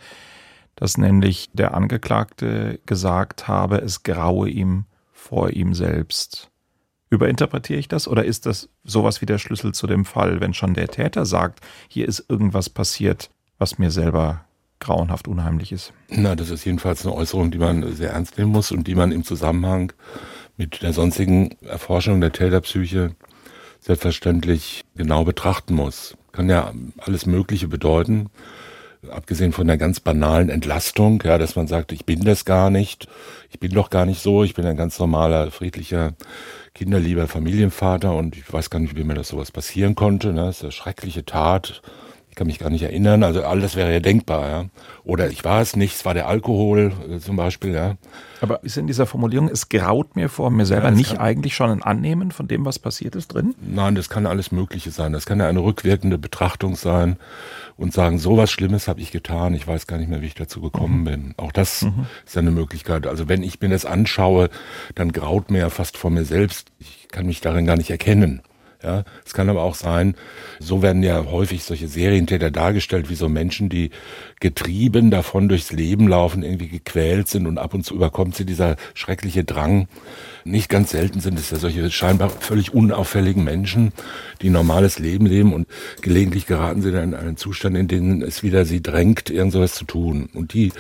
[0.77, 6.51] dass nämlich der Angeklagte gesagt habe, es graue ihm vor ihm selbst.
[7.11, 10.75] Überinterpretiere ich das oder ist das sowas wie der Schlüssel zu dem Fall, wenn schon
[10.75, 14.47] der Täter sagt, hier ist irgendwas passiert, was mir selber
[14.81, 15.93] grauenhaft unheimlich ist?
[16.09, 19.13] Na, das ist jedenfalls eine Äußerung, die man sehr ernst nehmen muss und die man
[19.13, 19.93] im Zusammenhang
[20.57, 23.15] mit der sonstigen Erforschung der Täterpsyche
[23.81, 26.17] selbstverständlich genau betrachten muss.
[26.33, 28.31] Kann ja alles Mögliche bedeuten,
[29.11, 33.09] abgesehen von der ganz banalen Entlastung, ja, dass man sagt, ich bin das gar nicht,
[33.51, 36.15] ich bin doch gar nicht so, ich bin ein ganz normaler, friedlicher,
[36.75, 40.33] kinderlieber Familienvater und ich weiß gar nicht, wie mir das sowas passieren konnte.
[40.33, 40.43] Ne?
[40.43, 41.83] Das ist eine schreckliche Tat,
[42.33, 43.25] Ich kann mich gar nicht erinnern.
[43.25, 44.65] Also alles wäre ja denkbar, ja.
[45.05, 47.97] Oder ich war es nicht, es war der Alkohol äh, zum Beispiel, ja.
[48.41, 51.69] Aber ist in dieser Formulierung, es graut mir vor mir selber Ja, nicht eigentlich schon
[51.69, 53.55] ein Annehmen von dem, was passiert ist drin?
[53.61, 55.13] Nein, das kann alles Mögliche sein.
[55.13, 57.19] Das kann ja eine rückwirkende Betrachtung sein
[57.77, 59.53] und sagen, so was Schlimmes habe ich getan.
[59.53, 61.35] Ich weiß gar nicht mehr, wie ich dazu gekommen bin.
[61.37, 61.83] Auch das
[62.25, 63.07] ist ja eine Möglichkeit.
[63.07, 64.49] Also wenn ich mir das anschaue,
[64.95, 66.69] dann graut mir ja fast vor mir selbst.
[66.79, 68.41] Ich kann mich darin gar nicht erkennen.
[68.83, 70.17] Ja, es kann aber auch sein,
[70.59, 73.91] so werden ja häufig solche Serientäter dargestellt, wie so Menschen, die
[74.41, 78.75] getrieben davon durchs Leben laufen, irgendwie gequält sind und ab und zu überkommt sie dieser
[78.95, 79.87] schreckliche Drang.
[80.45, 83.93] Nicht ganz selten sind es ja solche scheinbar völlig unauffälligen Menschen,
[84.41, 85.69] die normales Leben leben und
[86.01, 89.75] gelegentlich geraten sie dann in einen Zustand, in dem es wieder sie drängt, irgend sowas
[89.75, 90.29] zu tun.
[90.35, 90.73] Und die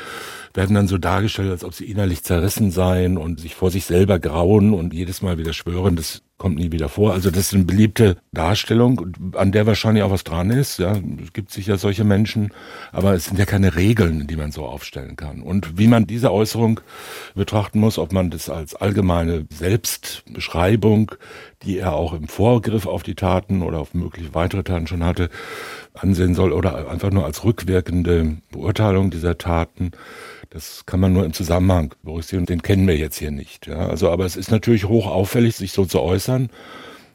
[0.54, 4.18] werden dann so dargestellt, als ob sie innerlich zerrissen seien und sich vor sich selber
[4.18, 7.12] grauen und jedes Mal wieder schwören, das kommt nie wieder vor.
[7.12, 10.78] Also das ist eine beliebte Darstellung, an der wahrscheinlich auch was dran ist.
[10.78, 12.52] Ja, es gibt sicher solche Menschen,
[12.90, 15.42] aber es sind ja keine Regeln, die man so aufstellen kann.
[15.42, 16.80] Und wie man diese Äußerung
[17.34, 21.12] betrachten muss, ob man das als allgemeine Selbstbeschreibung,
[21.62, 25.30] die er auch im Vorgriff auf die Taten oder auf mögliche weitere Taten schon hatte,
[25.94, 29.92] ansehen soll oder einfach nur als rückwirkende Beurteilung dieser Taten.
[30.52, 32.44] Das kann man nur im Zusammenhang berücksichtigen.
[32.44, 33.66] Den kennen wir jetzt hier nicht.
[33.66, 33.86] Ja.
[33.88, 36.21] Also, aber es ist natürlich hoch auffällig, sich so zu äußern.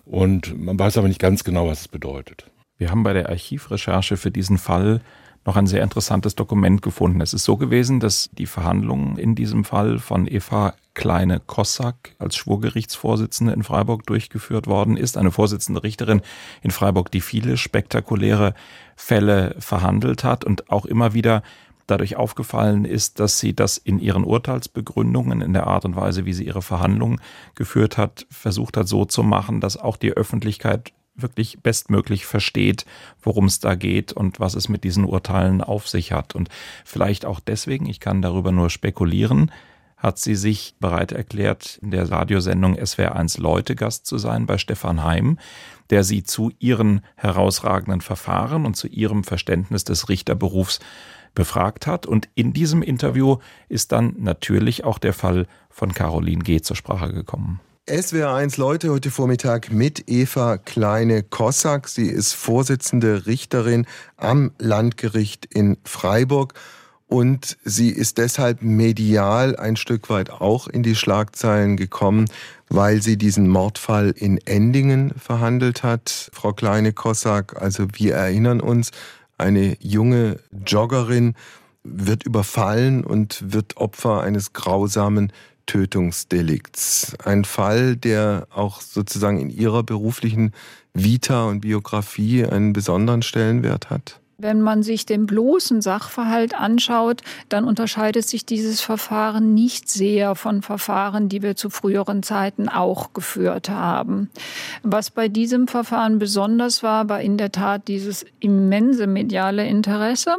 [0.06, 2.50] Und man weiß aber nicht ganz genau, was es bedeutet.
[2.78, 5.02] Wir haben bei der Archivrecherche für diesen Fall
[5.48, 7.22] noch ein sehr interessantes Dokument gefunden.
[7.22, 12.36] Es ist so gewesen, dass die Verhandlungen in diesem Fall von Eva Kleine Kossack als
[12.36, 15.16] Schwurgerichtsvorsitzende in Freiburg durchgeführt worden ist.
[15.16, 16.22] Eine Vorsitzende Richterin
[16.62, 18.56] in Freiburg, die viele spektakuläre
[18.96, 21.44] Fälle verhandelt hat und auch immer wieder
[21.88, 26.34] dadurch aufgefallen ist, dass sie das in ihren Urteilsbegründungen, in der Art und Weise, wie
[26.34, 27.20] sie ihre Verhandlungen
[27.56, 32.86] geführt hat, versucht hat, so zu machen, dass auch die Öffentlichkeit wirklich bestmöglich versteht,
[33.22, 36.36] worum es da geht und was es mit diesen Urteilen auf sich hat.
[36.36, 36.50] Und
[36.86, 39.52] vielleicht auch deswegen, ich kann darüber nur spekulieren,
[39.98, 45.04] hat sie sich bereit erklärt, in der Radiosendung SWR1 Leute Gast zu sein bei Stefan
[45.04, 45.40] Heim,
[45.90, 50.80] der sie zu ihren herausragenden Verfahren und zu ihrem Verständnis des Richterberufs
[51.38, 52.08] befragt hat.
[52.08, 53.38] Und in diesem Interview
[53.70, 56.62] ist dann natürlich auch der Fall von Caroline G.
[56.62, 57.62] zur Sprache gekommen.
[57.88, 61.88] SWR1 Leute heute Vormittag mit Eva Kleine-Kossack.
[61.88, 63.86] Sie ist Vorsitzende Richterin
[64.18, 66.56] am Landgericht in Freiburg
[67.06, 72.26] und sie ist deshalb medial ein Stück weit auch in die Schlagzeilen gekommen,
[72.68, 76.32] weil sie diesen Mordfall in Endingen verhandelt hat.
[76.34, 78.92] Frau Kleine-Kossack, also wir erinnern uns,
[79.38, 81.36] eine junge Joggerin
[81.84, 85.32] wird überfallen und wird Opfer eines grausamen
[85.68, 87.16] Tötungsdelikts.
[87.24, 90.54] Ein Fall, der auch sozusagen in ihrer beruflichen
[90.94, 94.20] Vita und Biografie einen besonderen Stellenwert hat.
[94.40, 100.62] Wenn man sich den bloßen Sachverhalt anschaut, dann unterscheidet sich dieses Verfahren nicht sehr von
[100.62, 104.30] Verfahren, die wir zu früheren Zeiten auch geführt haben.
[104.84, 110.36] Was bei diesem Verfahren besonders war, war in der Tat dieses immense mediale Interesse.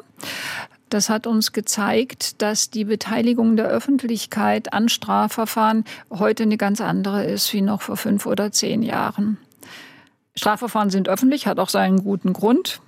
[0.90, 7.24] Das hat uns gezeigt, dass die Beteiligung der Öffentlichkeit an Strafverfahren heute eine ganz andere
[7.24, 9.38] ist wie noch vor fünf oder zehn Jahren.
[10.36, 12.80] Strafverfahren sind öffentlich, hat auch seinen guten Grund.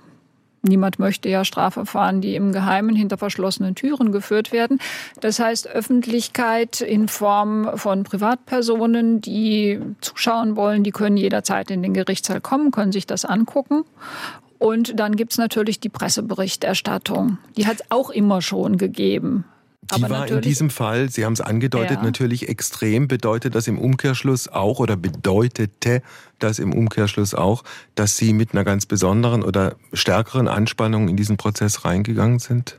[0.63, 4.79] Niemand möchte ja Strafverfahren, die im Geheimen hinter verschlossenen Türen geführt werden.
[5.19, 11.95] Das heißt, Öffentlichkeit in Form von Privatpersonen, die zuschauen wollen, die können jederzeit in den
[11.95, 13.85] Gerichtssaal kommen, können sich das angucken.
[14.59, 17.39] Und dann gibt's natürlich die Presseberichterstattung.
[17.57, 19.45] Die hat es auch immer schon gegeben.
[19.83, 22.03] Die war in diesem Fall, Sie haben es angedeutet, Ja.
[22.03, 23.07] natürlich extrem.
[23.07, 26.01] Bedeutet das im Umkehrschluss auch oder bedeutete
[26.39, 27.63] das im Umkehrschluss auch,
[27.95, 32.77] dass Sie mit einer ganz besonderen oder stärkeren Anspannung in diesen Prozess reingegangen sind?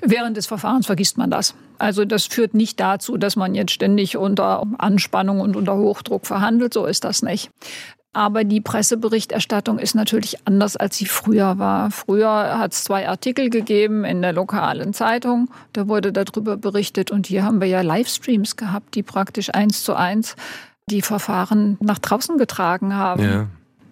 [0.00, 1.54] Während des Verfahrens vergisst man das.
[1.78, 6.74] Also das führt nicht dazu, dass man jetzt ständig unter Anspannung und unter Hochdruck verhandelt.
[6.74, 7.50] So ist das nicht.
[8.14, 11.90] Aber die Presseberichterstattung ist natürlich anders, als sie früher war.
[11.90, 15.50] Früher hat es zwei Artikel gegeben in der lokalen Zeitung.
[15.72, 17.10] Da wurde darüber berichtet.
[17.10, 20.36] Und hier haben wir ja Livestreams gehabt, die praktisch eins zu eins
[20.86, 23.22] die Verfahren nach draußen getragen haben.
[23.22, 23.46] Ja.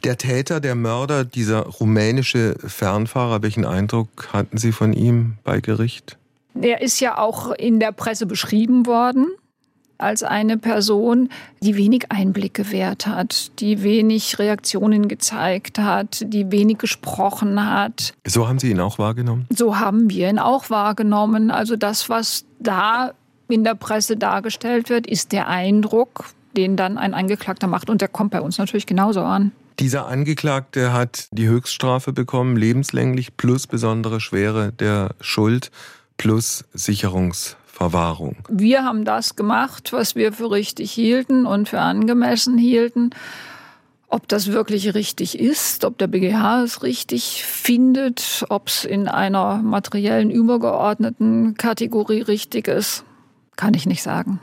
[0.05, 6.17] Der Täter, der Mörder, dieser rumänische Fernfahrer, welchen Eindruck hatten Sie von ihm bei Gericht?
[6.61, 9.27] Er ist ja auch in der Presse beschrieben worden
[10.03, 11.29] als eine Person,
[11.61, 18.15] die wenig Einblick gewährt hat, die wenig Reaktionen gezeigt hat, die wenig gesprochen hat.
[18.27, 19.47] So haben Sie ihn auch wahrgenommen?
[19.51, 21.51] So haben wir ihn auch wahrgenommen.
[21.51, 23.13] Also das, was da
[23.49, 27.91] in der Presse dargestellt wird, ist der Eindruck, den dann ein Angeklagter macht.
[27.91, 29.53] Und der kommt bei uns natürlich genauso an.
[29.79, 35.71] Dieser Angeklagte hat die Höchststrafe bekommen, lebenslänglich plus besondere Schwere der Schuld
[36.19, 36.65] plus
[37.83, 38.37] Sicherungsverwahrung.
[38.49, 43.11] Wir haben das gemacht, was wir für richtig hielten und für angemessen hielten.
[44.09, 49.57] Ob das wirklich richtig ist, ob der BGH es richtig findet, ob es in einer
[49.57, 53.05] materiellen übergeordneten Kategorie richtig ist,
[53.57, 54.41] kann ich nicht sagen.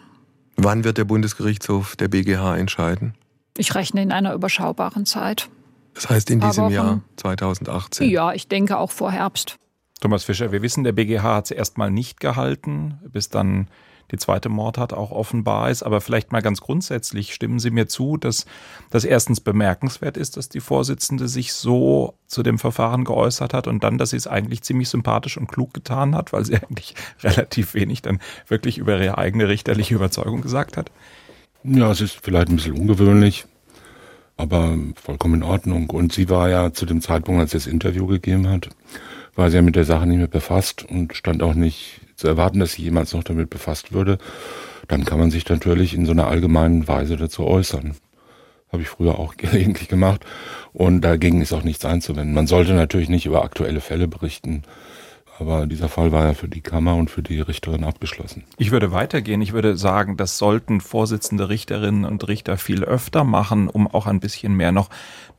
[0.55, 3.13] Wann wird der Bundesgerichtshof der BGH entscheiden?
[3.57, 5.49] Ich rechne in einer überschaubaren Zeit.
[5.93, 8.09] Das heißt in diesem Jahr 2018?
[8.09, 9.59] Ja, ich denke auch vor Herbst.
[10.01, 13.67] Thomas Fischer, wir wissen, der BGH hat es erstmal nicht gehalten, bis dann
[14.11, 15.83] die zweite Mordtat auch offenbar ist.
[15.83, 18.45] Aber vielleicht mal ganz grundsätzlich stimmen Sie mir zu, dass
[18.89, 23.83] das erstens bemerkenswert ist, dass die Vorsitzende sich so zu dem Verfahren geäußert hat und
[23.83, 27.73] dann, dass sie es eigentlich ziemlich sympathisch und klug getan hat, weil sie eigentlich relativ
[27.73, 30.91] wenig dann wirklich über ihre eigene richterliche Überzeugung gesagt hat.
[31.63, 33.45] Ja, es ist vielleicht ein bisschen ungewöhnlich,
[34.37, 35.89] aber vollkommen in Ordnung.
[35.89, 38.69] Und sie war ja zu dem Zeitpunkt, als sie das Interview gegeben hat,
[39.39, 42.59] war sie ja mit der Sache nicht mehr befasst und stand auch nicht zu erwarten,
[42.59, 44.17] dass sie jemals noch damit befasst würde,
[44.87, 47.95] dann kann man sich natürlich in so einer allgemeinen Weise dazu äußern.
[48.71, 50.25] Habe ich früher auch gelegentlich gemacht
[50.73, 52.35] und dagegen ist auch nichts einzuwenden.
[52.35, 54.63] Man sollte natürlich nicht über aktuelle Fälle berichten,
[55.39, 58.43] aber dieser Fall war ja für die Kammer und für die Richterin abgeschlossen.
[58.57, 59.41] Ich würde weitergehen.
[59.41, 64.19] Ich würde sagen, das sollten Vorsitzende Richterinnen und Richter viel öfter machen, um auch ein
[64.19, 64.89] bisschen mehr noch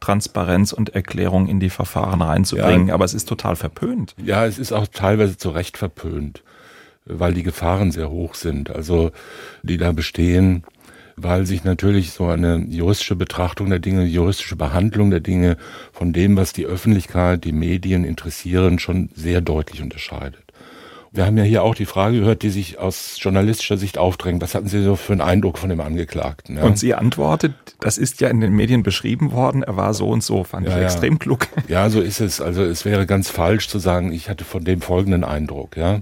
[0.00, 2.88] Transparenz und Erklärung in die Verfahren reinzubringen.
[2.88, 4.14] Ja, Aber es ist total verpönt.
[4.22, 6.42] Ja, es ist auch teilweise zu Recht verpönt
[7.06, 9.10] weil die Gefahren sehr hoch sind, also
[9.62, 10.64] die da bestehen,
[11.16, 15.56] weil sich natürlich so eine juristische Betrachtung der Dinge, juristische Behandlung der Dinge
[15.92, 20.42] von dem, was die Öffentlichkeit, die Medien interessieren, schon sehr deutlich unterscheidet.
[21.12, 24.40] Wir haben ja hier auch die Frage gehört, die sich aus journalistischer Sicht aufdrängt.
[24.42, 26.56] Was hatten Sie so für einen Eindruck von dem Angeklagten?
[26.56, 26.62] Ja?
[26.62, 30.22] Und sie antwortet, das ist ja in den Medien beschrieben worden, er war so und
[30.22, 31.48] so, fand ja, ich extrem klug.
[31.66, 32.40] Ja, so ist es.
[32.40, 36.00] Also es wäre ganz falsch zu sagen, ich hatte von dem folgenden Eindruck, ja.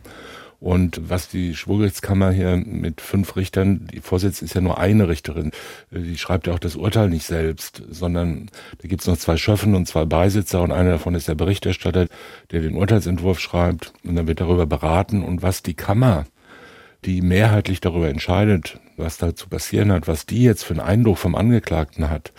[0.60, 5.52] Und was die Schwurgerichtskammer hier mit fünf Richtern, die Vorsitzende ist ja nur eine Richterin,
[5.92, 9.86] die schreibt ja auch das Urteil nicht selbst, sondern da gibt's noch zwei Schöffen und
[9.86, 12.08] zwei Beisitzer und einer davon ist der Berichterstatter,
[12.50, 13.92] der den Urteilsentwurf schreibt.
[14.02, 15.22] Und dann wird darüber beraten.
[15.22, 16.26] Und was die Kammer,
[17.04, 21.18] die mehrheitlich darüber entscheidet, was da zu passieren hat, was die jetzt für einen Eindruck
[21.18, 22.32] vom Angeklagten hat,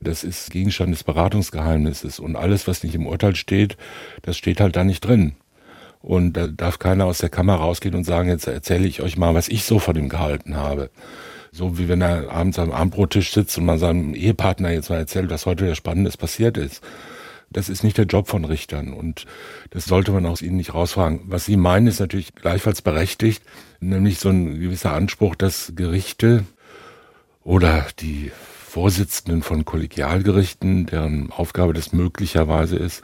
[0.00, 2.18] das ist Gegenstand des Beratungsgeheimnisses.
[2.18, 3.76] Und alles, was nicht im Urteil steht,
[4.22, 5.34] das steht halt da nicht drin.
[6.00, 9.34] Und da darf keiner aus der Kammer rausgehen und sagen, jetzt erzähle ich euch mal,
[9.34, 10.90] was ich so von ihm gehalten habe.
[11.50, 15.30] So wie wenn er abends am Abendbrottisch sitzt und mal seinem Ehepartner jetzt mal erzählt,
[15.30, 16.82] was heute der Spannendes passiert ist.
[17.50, 19.24] Das ist nicht der Job von Richtern und
[19.70, 21.22] das sollte man aus ihnen nicht rausfragen.
[21.24, 23.42] Was sie meinen, ist natürlich gleichfalls berechtigt,
[23.80, 26.44] nämlich so ein gewisser Anspruch, dass Gerichte
[27.44, 28.30] oder die
[28.68, 33.02] Vorsitzenden von Kollegialgerichten, deren Aufgabe das möglicherweise ist,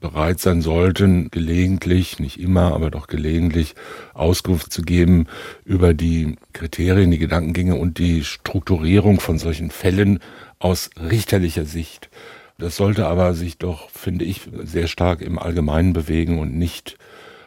[0.00, 3.74] bereit sein sollten, gelegentlich, nicht immer, aber doch gelegentlich
[4.14, 5.26] Auskunft zu geben
[5.64, 10.20] über die Kriterien, die Gedankengänge und die Strukturierung von solchen Fällen
[10.58, 12.10] aus richterlicher Sicht.
[12.58, 16.96] Das sollte aber sich doch, finde ich, sehr stark im Allgemeinen bewegen und nicht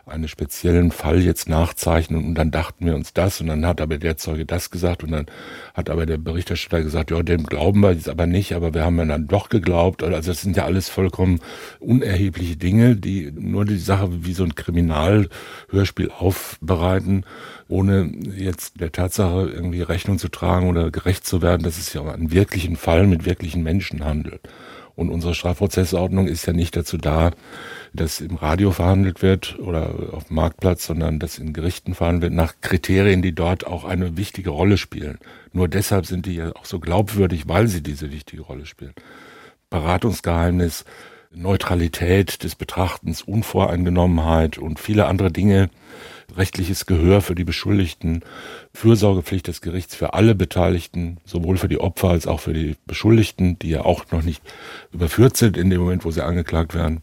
[0.10, 3.98] einen speziellen Fall jetzt nachzeichnen und dann dachten wir uns das und dann hat aber
[3.98, 5.26] der Zeuge das gesagt und dann
[5.74, 8.98] hat aber der Berichterstatter gesagt, ja, dem glauben wir jetzt aber nicht, aber wir haben
[9.08, 10.04] dann doch geglaubt.
[10.04, 11.40] Also das sind ja alles vollkommen
[11.80, 17.26] unerhebliche Dinge, die nur die Sache wie so ein Kriminalhörspiel aufbereiten,
[17.68, 22.02] ohne jetzt der Tatsache irgendwie Rechnung zu tragen oder gerecht zu werden, dass es ja
[22.02, 24.42] um einen wirklichen Fall mit wirklichen Menschen handelt.
[25.00, 27.32] Und unsere Strafprozessordnung ist ja nicht dazu da,
[27.94, 32.34] dass im Radio verhandelt wird oder auf dem Marktplatz, sondern dass in Gerichten verhandelt wird
[32.34, 35.18] nach Kriterien, die dort auch eine wichtige Rolle spielen.
[35.54, 38.94] Nur deshalb sind die ja auch so glaubwürdig, weil sie diese wichtige Rolle spielen.
[39.70, 40.84] Beratungsgeheimnis,
[41.32, 45.70] Neutralität des Betrachtens, Unvoreingenommenheit und viele andere Dinge,
[46.40, 48.24] rechtliches Gehör für die Beschuldigten,
[48.74, 53.60] Fürsorgepflicht des Gerichts für alle Beteiligten, sowohl für die Opfer als auch für die Beschuldigten,
[53.60, 54.42] die ja auch noch nicht
[54.92, 57.02] überführt sind in dem Moment, wo sie angeklagt werden.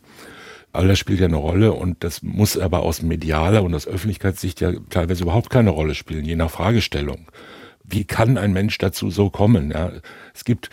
[0.73, 4.61] All das spielt ja eine Rolle und das muss aber aus medialer und aus Öffentlichkeitssicht
[4.61, 7.31] ja teilweise überhaupt keine Rolle spielen, je nach Fragestellung.
[7.83, 9.71] Wie kann ein Mensch dazu so kommen?
[9.71, 9.93] Ja,
[10.35, 10.71] es gibt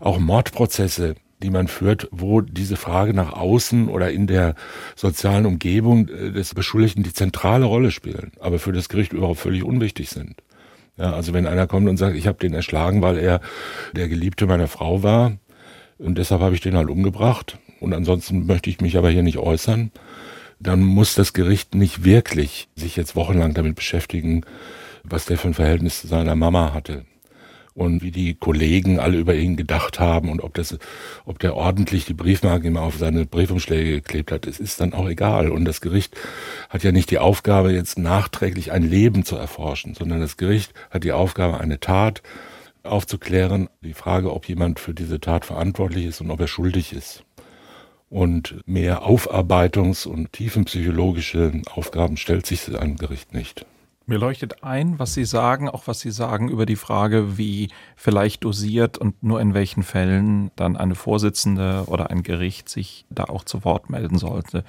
[0.00, 1.14] auch Mordprozesse,
[1.44, 4.54] die man führt, wo diese Frage nach außen oder in der
[4.96, 9.62] sozialen Umgebung äh, des Beschuldigten die zentrale Rolle spielen, aber für das Gericht überhaupt völlig
[9.62, 10.42] unwichtig sind.
[10.96, 13.40] Ja, also wenn einer kommt und sagt, ich habe den erschlagen, weil er
[13.94, 15.32] der Geliebte meiner Frau war
[15.98, 19.38] und deshalb habe ich den halt umgebracht und ansonsten möchte ich mich aber hier nicht
[19.38, 19.90] äußern,
[20.60, 24.44] dann muss das Gericht nicht wirklich sich jetzt wochenlang damit beschäftigen,
[25.02, 27.04] was der für ein Verhältnis zu seiner Mama hatte
[27.74, 30.78] und wie die Kollegen alle über ihn gedacht haben und ob das,
[31.24, 35.08] ob der ordentlich die Briefmarken immer auf seine Briefumschläge geklebt hat, es ist dann auch
[35.08, 35.50] egal.
[35.50, 36.16] Und das Gericht
[36.70, 41.04] hat ja nicht die Aufgabe, jetzt nachträglich ein Leben zu erforschen, sondern das Gericht hat
[41.04, 42.22] die Aufgabe, eine Tat
[42.84, 47.24] aufzuklären, die Frage, ob jemand für diese Tat verantwortlich ist und ob er schuldig ist.
[48.08, 53.66] Und mehr Aufarbeitungs- und tiefenpsychologische Aufgaben stellt sich ein Gericht nicht.
[54.06, 58.44] Mir leuchtet ein, was Sie sagen, auch was Sie sagen über die Frage, wie vielleicht
[58.44, 63.44] dosiert und nur in welchen Fällen dann eine Vorsitzende oder ein Gericht sich da auch
[63.44, 64.62] zu Wort melden sollte.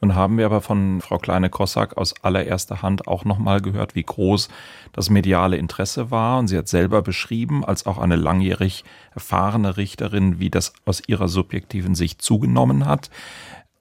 [0.00, 4.48] Nun haben wir aber von Frau Kleine-Kossack aus allererster Hand auch nochmal gehört, wie groß
[4.92, 6.40] das mediale Interesse war.
[6.40, 8.82] Und sie hat selber beschrieben, als auch eine langjährig
[9.14, 13.08] erfahrene Richterin, wie das aus ihrer subjektiven Sicht zugenommen hat.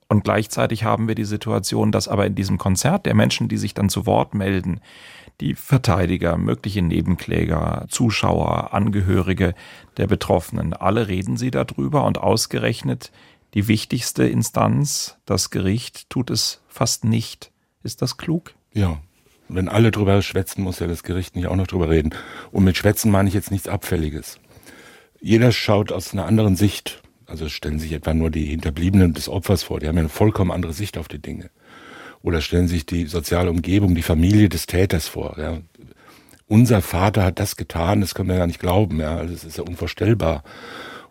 [0.10, 3.76] Und gleichzeitig haben wir die Situation, dass aber in diesem Konzert der Menschen, die sich
[3.76, 4.82] dann zu Wort melden,
[5.39, 9.54] die Verteidiger, mögliche Nebenkläger, Zuschauer, Angehörige
[9.98, 13.12] der Betroffenen, alle reden sie darüber und ausgerechnet
[13.54, 17.52] die wichtigste Instanz, das Gericht, tut es fast nicht.
[17.84, 18.54] Ist das klug?
[18.74, 19.00] Ja.
[19.48, 22.13] Wenn alle drüber schwätzen, muss ja das Gericht nicht auch noch drüber reden.
[22.52, 24.39] Und mit Schwätzen meine ich jetzt nichts Abfälliges.
[25.22, 29.63] Jeder schaut aus einer anderen Sicht also stellen sich etwa nur die Hinterbliebenen des Opfers
[29.63, 31.50] vor, die haben ja eine vollkommen andere Sicht auf die Dinge.
[32.22, 35.38] Oder stellen sich die soziale Umgebung, die Familie des Täters vor.
[35.38, 35.60] Ja.
[36.48, 39.63] Unser Vater hat das getan, das können wir gar nicht glauben, ja, das ist ja
[39.63, 40.44] unvorstellbar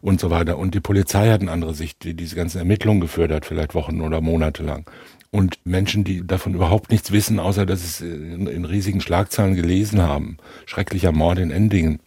[0.00, 0.59] und so weiter.
[0.59, 4.00] Und die Polizei hat eine andere Sicht, die diese ganzen Ermittlungen geführt hat, vielleicht Wochen
[4.00, 4.85] oder Monate lang.
[5.31, 10.00] Und Menschen, die davon überhaupt nichts wissen, außer dass es in, in riesigen Schlagzeilen gelesen
[10.00, 10.38] haben.
[10.64, 12.00] Schrecklicher Mord in Endingen.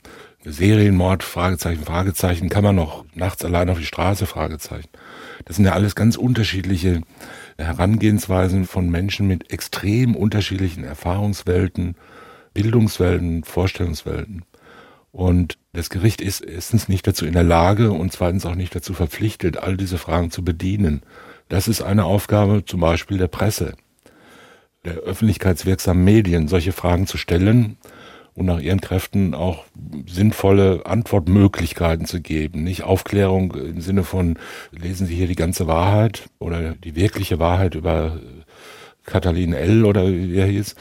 [0.43, 4.89] Serienmord, Fragezeichen, Fragezeichen, kann man noch nachts allein auf die Straße, Fragezeichen.
[5.45, 7.01] Das sind ja alles ganz unterschiedliche
[7.57, 11.95] Herangehensweisen von Menschen mit extrem unterschiedlichen Erfahrungswelten,
[12.53, 14.43] Bildungswelten, Vorstellungswelten.
[15.11, 18.93] Und das Gericht ist erstens nicht dazu in der Lage und zweitens auch nicht dazu
[18.93, 21.03] verpflichtet, all diese Fragen zu bedienen.
[21.49, 23.73] Das ist eine Aufgabe zum Beispiel der Presse,
[24.85, 27.77] der öffentlichkeitswirksamen Medien, solche Fragen zu stellen
[28.35, 29.65] und nach ihren Kräften auch
[30.07, 32.63] sinnvolle Antwortmöglichkeiten zu geben.
[32.63, 34.37] Nicht Aufklärung im Sinne von,
[34.71, 38.19] lesen Sie hier die ganze Wahrheit oder die wirkliche Wahrheit über
[39.05, 39.85] Katalin L.
[39.85, 40.75] oder wie er hieß.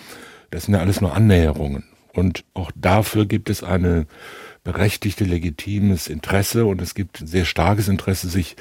[0.51, 1.85] Das sind ja alles nur Annäherungen.
[2.13, 4.07] Und auch dafür gibt es eine
[4.65, 8.57] berechtigte, legitimes Interesse und es gibt ein sehr starkes Interesse, sich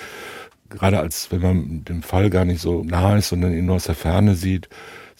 [0.70, 3.86] gerade als wenn man dem Fall gar nicht so nah ist, sondern ihn nur aus
[3.86, 4.70] der Ferne sieht,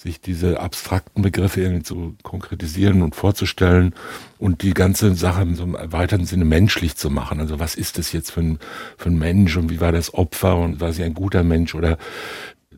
[0.02, 3.94] sich diese abstrakten Begriffe irgendwie zu konkretisieren und vorzustellen
[4.38, 7.42] und die ganze Sache in so einem erweiterten Sinne menschlich zu machen.
[7.42, 8.60] Also was ist das jetzt für ein,
[8.98, 11.98] für ein Mensch und wie war das Opfer und war sie ein guter Mensch oder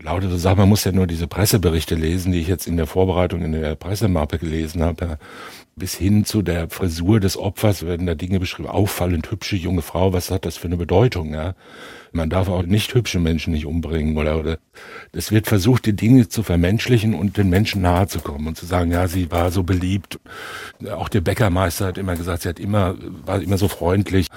[0.01, 0.59] lauter so Sachen.
[0.59, 3.75] Man muss ja nur diese Presseberichte lesen, die ich jetzt in der Vorbereitung in der
[3.75, 5.19] Pressemappe gelesen habe.
[5.81, 8.69] Bis hin zu der Frisur des Opfers werden da Dinge beschrieben.
[8.69, 11.33] Auffallend hübsche junge Frau, was hat das für eine Bedeutung?
[11.33, 11.55] Ja?
[12.11, 14.59] Man darf auch nicht hübsche Menschen nicht umbringen oder, oder
[15.11, 18.67] es wird versucht, die Dinge zu vermenschlichen und den Menschen nahe zu kommen und zu
[18.67, 20.19] sagen, ja, sie war so beliebt.
[20.91, 22.93] Auch der Bäckermeister hat immer gesagt, sie hat immer,
[23.25, 24.27] war immer so freundlich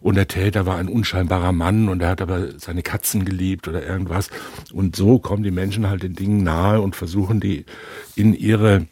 [0.00, 3.84] und der Täter war ein unscheinbarer Mann und er hat aber seine Katzen geliebt oder
[3.84, 4.30] irgendwas.
[4.72, 7.66] Und so kommen die Menschen halt den Dingen nahe und versuchen die
[8.14, 8.86] in ihre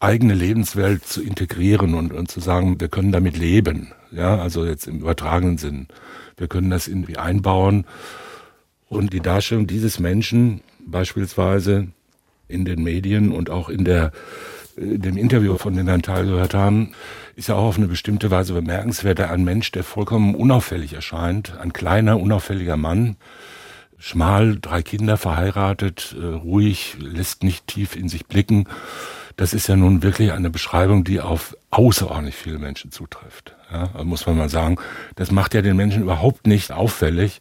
[0.00, 3.92] eigene Lebenswelt zu integrieren und, und zu sagen, wir können damit leben.
[4.10, 5.88] Ja, also jetzt im übertragenen Sinn.
[6.36, 7.86] Wir können das irgendwie einbauen.
[8.88, 11.88] Und die Darstellung dieses Menschen beispielsweise
[12.48, 14.12] in den Medien und auch in der
[14.76, 16.92] in dem Interview, von dem wir einen Teil gehört haben,
[17.34, 19.20] ist ja auch auf eine bestimmte Weise bemerkenswert.
[19.20, 23.16] Ein Mensch, der vollkommen unauffällig erscheint, ein kleiner, unauffälliger Mann,
[23.98, 28.68] schmal, drei Kinder verheiratet, äh, ruhig, lässt nicht tief in sich blicken.
[29.36, 33.54] Das ist ja nun wirklich eine Beschreibung, die auf außerordentlich viele Menschen zutrifft.
[33.70, 34.76] Ja, muss man mal sagen.
[35.16, 37.40] Das macht ja den Menschen überhaupt nicht auffällig.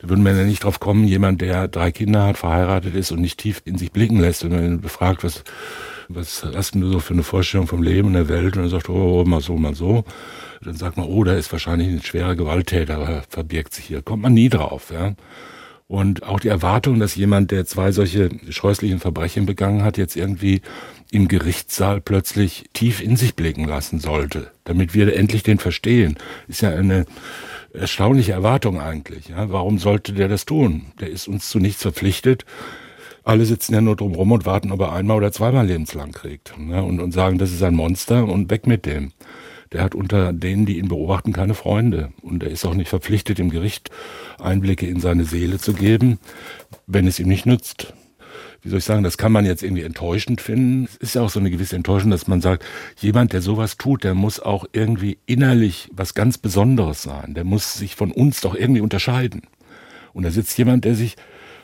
[0.00, 3.20] Da würden wir ja nicht drauf kommen, jemand, der drei Kinder hat, verheiratet ist und
[3.20, 5.44] nicht tief in sich blicken lässt, wenn man ihn befragt, was,
[6.08, 8.56] was hast du so für eine Vorstellung vom Leben und der Welt?
[8.56, 10.04] Und er sagt, oh, mal so, mal so.
[10.62, 14.00] Dann sagt man, oh, da ist wahrscheinlich ein schwerer Gewalttäter, verbirgt sich hier.
[14.00, 15.14] Kommt man nie drauf, ja.
[15.86, 20.62] Und auch die Erwartung, dass jemand, der zwei solche scheußlichen Verbrechen begangen hat, jetzt irgendwie
[21.10, 26.16] im Gerichtssaal plötzlich tief in sich blicken lassen sollte, damit wir endlich den verstehen,
[26.48, 27.06] ist ja eine
[27.72, 29.28] erstaunliche Erwartung eigentlich.
[29.28, 29.50] Ja?
[29.50, 30.86] Warum sollte der das tun?
[31.00, 32.44] Der ist uns zu nichts verpflichtet.
[33.22, 36.54] Alle sitzen ja nur drum rum und warten, ob er einmal oder zweimal lebenslang kriegt.
[36.70, 36.80] Ja?
[36.80, 39.12] Und, und sagen, das ist ein Monster und weg mit dem.
[39.72, 42.12] Der hat unter denen, die ihn beobachten, keine Freunde.
[42.22, 43.90] Und er ist auch nicht verpflichtet, im Gericht
[44.38, 46.20] Einblicke in seine Seele zu geben,
[46.86, 47.92] wenn es ihm nicht nützt.
[48.64, 50.86] Wie soll ich sagen, das kann man jetzt irgendwie enttäuschend finden.
[50.86, 52.64] Es ist ja auch so eine gewisse Enttäuschung, dass man sagt,
[52.98, 57.34] jemand, der sowas tut, der muss auch irgendwie innerlich was ganz Besonderes sein.
[57.34, 59.42] Der muss sich von uns doch irgendwie unterscheiden.
[60.14, 61.16] Und da sitzt jemand, der sich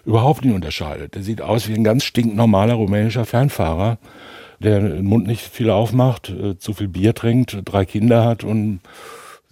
[0.05, 1.14] überhaupt nicht unterscheidet.
[1.14, 3.98] Der sieht aus wie ein ganz stinknormaler rumänischer Fernfahrer,
[4.59, 8.80] der den Mund nicht viel aufmacht, äh, zu viel Bier trinkt, drei Kinder hat und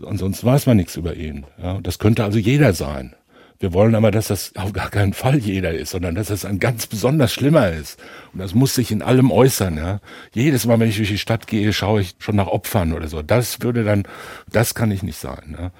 [0.04, 1.46] ansonsten weiß man nichts über ihn.
[1.62, 3.14] Ja, das könnte also jeder sein.
[3.60, 6.60] Wir wollen aber, dass das auf gar keinen Fall jeder ist, sondern dass das ein
[6.60, 7.98] ganz besonders schlimmer ist.
[8.32, 9.76] Und das muss sich in allem äußern.
[9.76, 10.00] Ja.
[10.32, 13.22] Jedes Mal, wenn ich durch die Stadt gehe, schaue ich schon nach Opfern oder so.
[13.22, 14.04] Das würde dann,
[14.50, 15.56] das kann ich nicht sein.
[15.58, 15.70] Ja.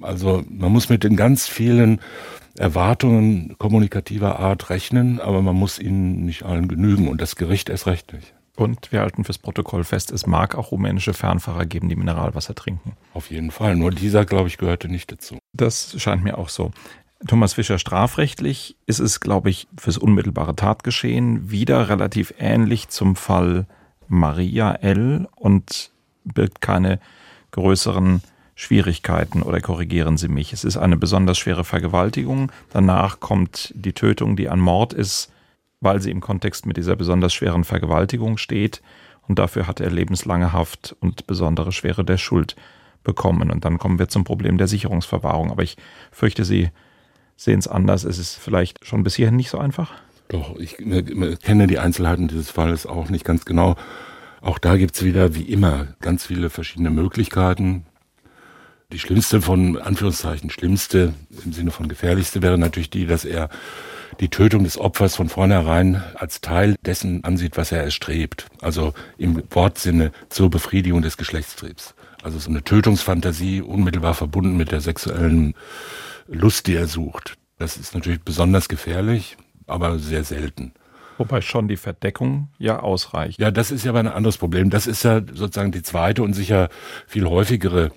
[0.00, 2.00] Also man muss mit den ganz vielen
[2.58, 7.86] Erwartungen kommunikativer Art rechnen, aber man muss ihnen nicht allen genügen und das Gericht erst
[7.86, 8.34] recht nicht.
[8.56, 12.92] Und wir halten fürs Protokoll fest, es mag auch rumänische Fernfahrer geben, die Mineralwasser trinken.
[13.14, 13.74] Auf jeden Fall.
[13.76, 15.38] Nur dieser, glaube ich, gehörte nicht dazu.
[15.54, 16.70] Das scheint mir auch so.
[17.26, 23.66] Thomas Fischer, strafrechtlich ist es, glaube ich, fürs unmittelbare Tatgeschehen wieder relativ ähnlich zum Fall
[24.08, 25.28] Maria L.
[25.36, 25.90] und
[26.24, 26.98] birgt keine
[27.50, 28.22] größeren
[28.54, 30.52] Schwierigkeiten oder korrigieren Sie mich.
[30.52, 32.52] Es ist eine besonders schwere Vergewaltigung.
[32.72, 35.30] Danach kommt die Tötung, die an Mord ist,
[35.80, 38.82] weil sie im Kontext mit dieser besonders schweren Vergewaltigung steht.
[39.28, 42.56] Und dafür hat er lebenslange Haft und besondere Schwere der Schuld
[43.04, 43.50] bekommen.
[43.50, 45.50] Und dann kommen wir zum Problem der Sicherungsverwahrung.
[45.50, 45.76] Aber ich
[46.10, 46.70] fürchte, Sie
[47.40, 48.04] sehen es anders.
[48.04, 49.92] Es ist vielleicht schon bis hierhin nicht so einfach.
[50.28, 53.76] Doch, ich kenne die Einzelheiten dieses Falles auch nicht ganz genau.
[54.42, 57.86] Auch da gibt es wieder, wie immer, ganz viele verschiedene Möglichkeiten.
[58.92, 61.14] Die schlimmste von Anführungszeichen, schlimmste
[61.44, 63.48] im Sinne von gefährlichste wäre natürlich die, dass er
[64.18, 68.46] die Tötung des Opfers von vornherein als Teil dessen ansieht, was er erstrebt.
[68.60, 71.94] Also im Wortsinne zur Befriedigung des Geschlechtstriebs.
[72.22, 75.54] Also so eine Tötungsfantasie unmittelbar verbunden mit der sexuellen
[76.30, 77.36] Lust, die er sucht.
[77.58, 80.72] Das ist natürlich besonders gefährlich, aber sehr selten.
[81.18, 83.38] Wobei schon die Verdeckung ja ausreicht.
[83.38, 84.70] Ja, das ist ja aber ein anderes Problem.
[84.70, 86.70] Das ist ja sozusagen die zweite und sicher
[87.06, 87.90] viel häufigere.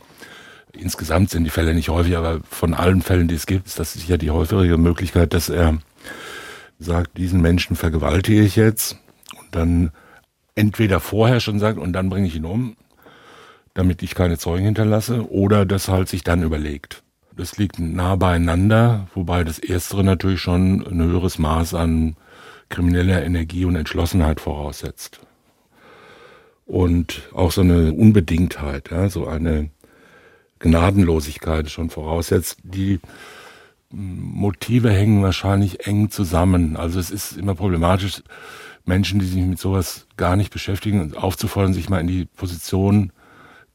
[0.74, 3.94] Insgesamt sind die Fälle nicht häufig, aber von allen Fällen, die es gibt, ist das
[3.94, 5.78] sicher die häufigere Möglichkeit, dass er
[6.80, 8.98] sagt, diesen Menschen vergewaltige ich jetzt
[9.40, 9.92] und dann
[10.56, 12.76] entweder vorher schon sagt und dann bringe ich ihn um,
[13.74, 17.03] damit ich keine Zeugen hinterlasse, oder das halt sich dann überlegt.
[17.36, 22.16] Das liegt nah beieinander, wobei das Erstere natürlich schon ein höheres Maß an
[22.70, 25.20] krimineller Energie und Entschlossenheit voraussetzt.
[26.66, 29.70] Und auch so eine Unbedingtheit, ja, so eine
[30.60, 32.60] Gnadenlosigkeit schon voraussetzt.
[32.64, 33.00] Die
[33.90, 36.78] Motive hängen wahrscheinlich eng zusammen.
[36.78, 38.24] Also es ist immer problematisch,
[38.86, 43.12] Menschen, die sich mit sowas gar nicht beschäftigen, aufzufordern, sich mal in die Position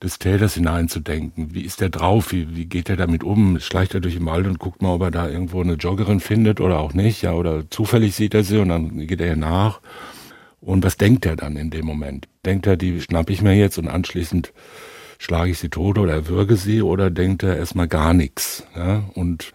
[0.02, 1.54] des Täters hineinzudenken.
[1.54, 2.30] Wie ist der drauf?
[2.30, 3.58] Wie, wie geht er damit um?
[3.58, 6.60] Schleicht er durch den Wald und guckt mal, ob er da irgendwo eine Joggerin findet
[6.60, 9.80] oder auch nicht, ja, oder zufällig sieht er sie und dann geht er ihr nach.
[10.60, 12.28] Und was denkt er dann in dem Moment?
[12.44, 14.52] Denkt er, die schnapp ich mir jetzt und anschließend
[15.18, 19.52] schlage ich sie tot oder erwürge sie oder denkt er erstmal gar nichts, ja, und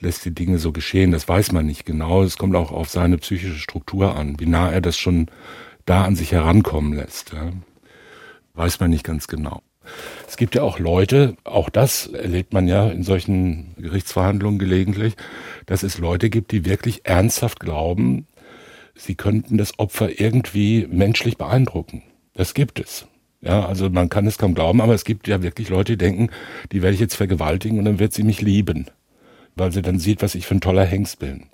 [0.00, 1.12] lässt die Dinge so geschehen?
[1.12, 2.22] Das weiß man nicht genau.
[2.22, 5.26] Es kommt auch auf seine psychische Struktur an, wie nah er das schon
[5.84, 7.52] da an sich herankommen lässt, ja.
[8.54, 9.62] Weiß man nicht ganz genau.
[10.28, 15.14] Es gibt ja auch Leute, auch das erlebt man ja in solchen Gerichtsverhandlungen gelegentlich,
[15.66, 18.26] dass es Leute gibt, die wirklich ernsthaft glauben,
[18.94, 22.02] sie könnten das Opfer irgendwie menschlich beeindrucken.
[22.34, 23.06] Das gibt es.
[23.40, 26.30] Ja, also man kann es kaum glauben, aber es gibt ja wirklich Leute, die denken,
[26.70, 28.86] die werde ich jetzt vergewaltigen und dann wird sie mich lieben,
[29.56, 31.46] weil sie dann sieht, was ich für ein toller Hengst bin.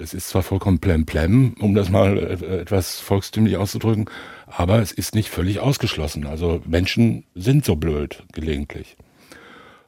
[0.00, 4.06] Das ist zwar vollkommen plemplem, um das mal äh, etwas volkstümlich auszudrücken,
[4.46, 6.26] aber es ist nicht völlig ausgeschlossen.
[6.26, 8.96] Also Menschen sind so blöd gelegentlich.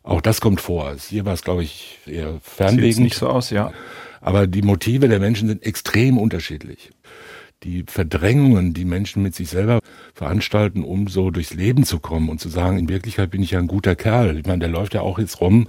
[0.02, 0.94] Auch das kommt vor.
[1.08, 2.94] Hier war es, glaube ich, eher fernliegend.
[2.94, 3.72] Sieht nicht so aus, ja.
[4.20, 6.90] Aber die Motive der Menschen sind extrem unterschiedlich
[7.64, 9.80] die Verdrängungen, die Menschen mit sich selber
[10.14, 13.58] veranstalten, um so durchs Leben zu kommen und zu sagen, in Wirklichkeit bin ich ja
[13.58, 14.36] ein guter Kerl.
[14.36, 15.66] Ich meine, der läuft ja auch jetzt rum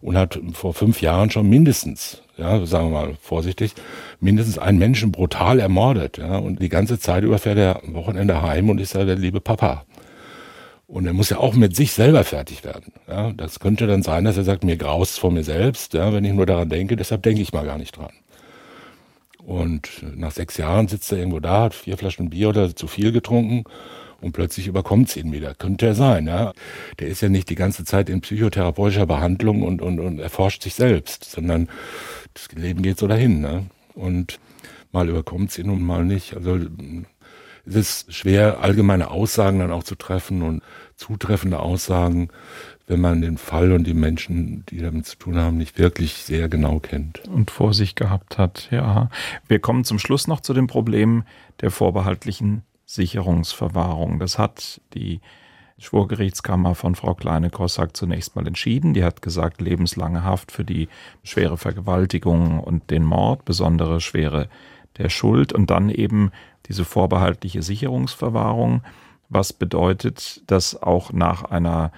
[0.00, 3.74] und hat vor fünf Jahren schon mindestens, ja, sagen wir mal vorsichtig,
[4.20, 6.18] mindestens einen Menschen brutal ermordet.
[6.18, 9.16] Ja, und die ganze Zeit über fährt er am Wochenende heim und ist ja der
[9.16, 9.84] liebe Papa.
[10.86, 12.92] Und er muss ja auch mit sich selber fertig werden.
[13.08, 16.24] Ja, das könnte dann sein, dass er sagt, mir graust vor mir selbst, ja, wenn
[16.24, 18.12] ich nur daran denke, deshalb denke ich mal gar nicht dran.
[19.46, 23.12] Und nach sechs Jahren sitzt er irgendwo da, hat vier Flaschen Bier oder zu viel
[23.12, 23.64] getrunken
[24.20, 25.54] und plötzlich überkommt es ihn wieder.
[25.54, 26.52] Könnte er sein, ja.
[26.98, 30.74] Der ist ja nicht die ganze Zeit in psychotherapeutischer Behandlung und, und, und erforscht sich
[30.74, 31.68] selbst, sondern
[32.32, 33.66] das Leben geht so dahin, ne?
[33.94, 34.40] Und
[34.92, 36.34] mal überkommt es ihn und mal nicht.
[36.34, 36.58] Also
[37.66, 40.62] es ist schwer, allgemeine Aussagen dann auch zu treffen und
[40.96, 42.28] zutreffende Aussagen
[42.86, 46.48] wenn man den Fall und die Menschen, die damit zu tun haben, nicht wirklich sehr
[46.48, 47.26] genau kennt.
[47.28, 49.08] Und vor sich gehabt hat, ja.
[49.48, 51.24] Wir kommen zum Schluss noch zu dem Problem
[51.60, 54.18] der vorbehaltlichen Sicherungsverwahrung.
[54.18, 55.20] Das hat die
[55.78, 58.94] Schwurgerichtskammer von Frau Kleine-Kossack zunächst mal entschieden.
[58.94, 60.88] Die hat gesagt, lebenslange Haft für die
[61.22, 64.48] schwere Vergewaltigung und den Mord, besondere Schwere
[64.98, 66.30] der Schuld und dann eben
[66.68, 68.82] diese vorbehaltliche Sicherungsverwahrung,
[69.28, 71.90] was bedeutet, dass auch nach einer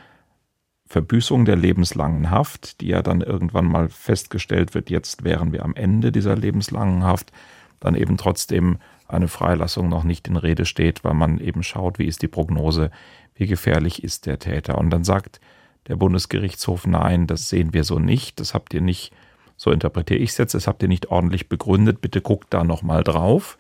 [0.87, 5.75] Verbüßung der lebenslangen Haft, die ja dann irgendwann mal festgestellt wird, jetzt wären wir am
[5.75, 7.33] Ende dieser lebenslangen Haft,
[7.81, 8.79] dann eben trotzdem
[9.09, 12.91] eine Freilassung noch nicht in Rede steht, weil man eben schaut, wie ist die Prognose,
[13.35, 14.79] wie gefährlich ist der Täter.
[14.79, 15.41] Und dann sagt
[15.89, 19.13] der Bundesgerichtshof, nein, das sehen wir so nicht, das habt ihr nicht,
[19.57, 23.05] so interpretiere ich es jetzt, das habt ihr nicht ordentlich begründet, bitte guckt da nochmal
[23.05, 23.59] drauf.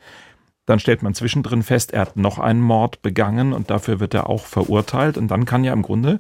[0.67, 4.29] Dann stellt man zwischendrin fest, er hat noch einen Mord begangen und dafür wird er
[4.29, 5.17] auch verurteilt.
[5.17, 6.19] Und dann kann ja im Grunde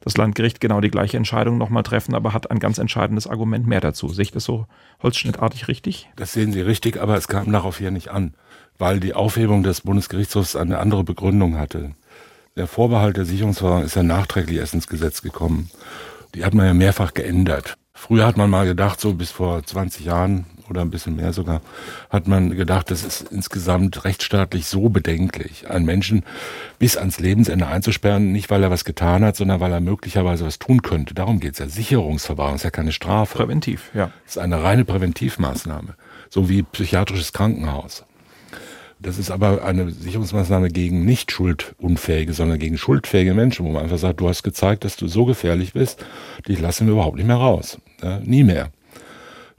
[0.00, 3.80] das Landgericht genau die gleiche Entscheidung nochmal treffen, aber hat ein ganz entscheidendes Argument mehr
[3.80, 4.08] dazu.
[4.08, 4.66] Sehe ich das so
[5.02, 6.08] holzschnittartig richtig?
[6.16, 8.34] Das sehen Sie richtig, aber es kam darauf hier nicht an,
[8.78, 11.92] weil die Aufhebung des Bundesgerichtshofs eine andere Begründung hatte.
[12.56, 15.70] Der Vorbehalt der Sicherungsverwahrung ist ja nachträglich erst ins Gesetz gekommen.
[16.34, 17.76] Die hat man ja mehrfach geändert.
[17.94, 21.60] Früher hat man mal gedacht, so bis vor 20 Jahren oder ein bisschen mehr sogar,
[22.10, 26.24] hat man gedacht, das ist insgesamt rechtsstaatlich so bedenklich, einen Menschen
[26.78, 30.58] bis ans Lebensende einzusperren, nicht weil er was getan hat, sondern weil er möglicherweise was
[30.58, 31.14] tun könnte.
[31.14, 31.68] Darum geht's ja.
[31.68, 33.36] Sicherungsverwahrung ist ja keine Strafe.
[33.38, 34.10] Präventiv, ja.
[34.24, 35.94] Das ist eine reine Präventivmaßnahme.
[36.30, 38.04] So wie psychiatrisches Krankenhaus.
[39.00, 43.98] Das ist aber eine Sicherungsmaßnahme gegen nicht schuldunfähige, sondern gegen schuldfähige Menschen, wo man einfach
[43.98, 46.04] sagt, du hast gezeigt, dass du so gefährlich bist,
[46.48, 47.78] dich lassen wir überhaupt nicht mehr raus.
[48.02, 48.70] Ja, nie mehr.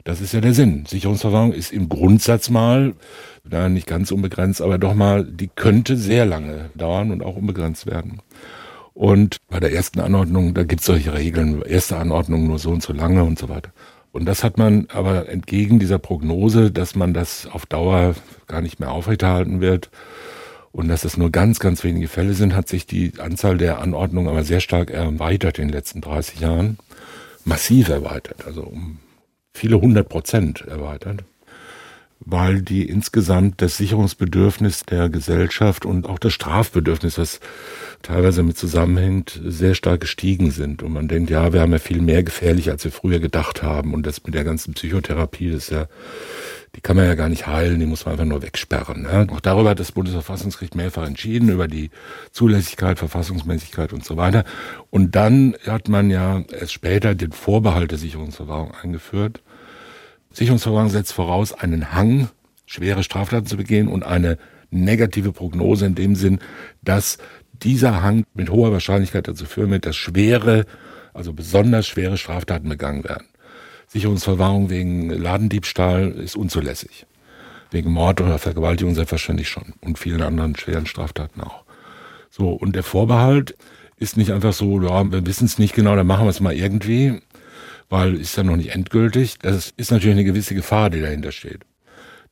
[0.04, 0.84] Das ist ja der Sinn.
[0.86, 2.94] Sicherungsverwahrung ist im Grundsatz mal,
[3.44, 7.86] na, nicht ganz unbegrenzt, aber doch mal, die könnte sehr lange dauern und auch unbegrenzt
[7.86, 8.20] werden.
[8.94, 12.82] Und bei der ersten Anordnung, da gibt es solche Regeln, erste Anordnung nur so und
[12.82, 13.70] so lange und so weiter.
[14.12, 18.14] Und das hat man aber entgegen dieser Prognose, dass man das auf Dauer
[18.48, 19.90] gar nicht mehr aufrechterhalten wird
[20.72, 24.28] und dass es nur ganz, ganz wenige Fälle sind, hat sich die Anzahl der Anordnungen
[24.28, 26.78] aber sehr stark erweitert in den letzten 30 Jahren.
[27.44, 28.98] Massiv erweitert, also um
[29.60, 31.24] viele hundert Prozent erweitert
[32.20, 37.40] weil die insgesamt das Sicherungsbedürfnis der Gesellschaft und auch das Strafbedürfnis, das
[38.02, 40.82] teilweise mit zusammenhängt, sehr stark gestiegen sind.
[40.82, 43.94] Und man denkt, ja, wir haben ja viel mehr gefährlich, als wir früher gedacht haben.
[43.94, 45.86] Und das mit der ganzen Psychotherapie, das ist ja,
[46.76, 49.02] die kann man ja gar nicht heilen, die muss man einfach nur wegsperren.
[49.02, 49.26] Ne?
[49.30, 51.90] Auch darüber hat das Bundesverfassungsgericht mehrfach entschieden, über die
[52.32, 54.44] Zulässigkeit, Verfassungsmäßigkeit und so weiter.
[54.90, 59.40] Und dann hat man ja erst später den Vorbehalt der Sicherungsverwahrung eingeführt
[60.32, 62.28] Sicherungsverwahrung setzt voraus einen Hang,
[62.66, 64.38] schwere Straftaten zu begehen und eine
[64.70, 66.38] negative Prognose in dem Sinn,
[66.82, 67.18] dass
[67.62, 70.64] dieser Hang mit hoher Wahrscheinlichkeit dazu führen wird, dass schwere,
[71.12, 73.26] also besonders schwere Straftaten begangen werden.
[73.88, 77.06] Sicherungsverwahrung wegen Ladendiebstahl ist unzulässig.
[77.72, 81.64] Wegen Mord oder Vergewaltigung selbstverständlich schon und vielen anderen schweren Straftaten auch.
[82.30, 83.56] So, und der Vorbehalt
[83.96, 86.54] ist nicht einfach so, ja, wir wissen es nicht genau, dann machen wir es mal
[86.54, 87.20] irgendwie,
[87.90, 89.38] weil ist ja noch nicht endgültig.
[89.40, 91.66] Das ist natürlich eine gewisse Gefahr, die dahinter steht.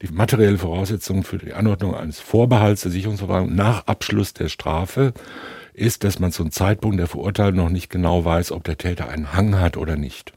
[0.00, 5.12] Die materielle Voraussetzung für die Anordnung eines Vorbehalts der Sicherungsverwahrung nach Abschluss der Strafe
[5.74, 9.32] ist, dass man zum Zeitpunkt der Verurteilung noch nicht genau weiß, ob der Täter einen
[9.32, 10.32] Hang hat oder nicht.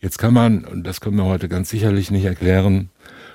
[0.00, 2.90] Jetzt kann man, und das können wir heute ganz sicherlich nicht erklären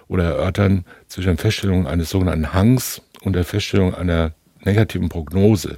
[0.08, 5.78] oder erörtern, zwischen der Feststellung eines sogenannten Hangs und der Feststellung einer negativen Prognose.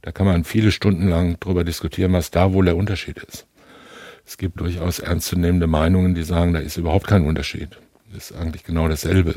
[0.00, 3.46] Da kann man viele Stunden lang darüber diskutieren, was da wohl der Unterschied ist.
[4.24, 7.78] Es gibt durchaus ernstzunehmende Meinungen, die sagen, da ist überhaupt kein Unterschied.
[8.12, 9.36] Das ist eigentlich genau dasselbe.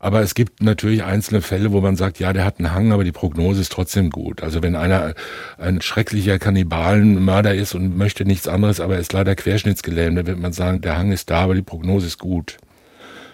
[0.00, 3.02] Aber es gibt natürlich einzelne Fälle, wo man sagt, ja, der hat einen Hang, aber
[3.02, 4.42] die Prognose ist trotzdem gut.
[4.42, 5.14] Also wenn einer
[5.56, 10.52] ein schrecklicher Kannibalenmörder ist und möchte nichts anderes, aber ist leider querschnittsgelähmt, dann wird man
[10.52, 12.58] sagen, der Hang ist da, aber die Prognose ist gut.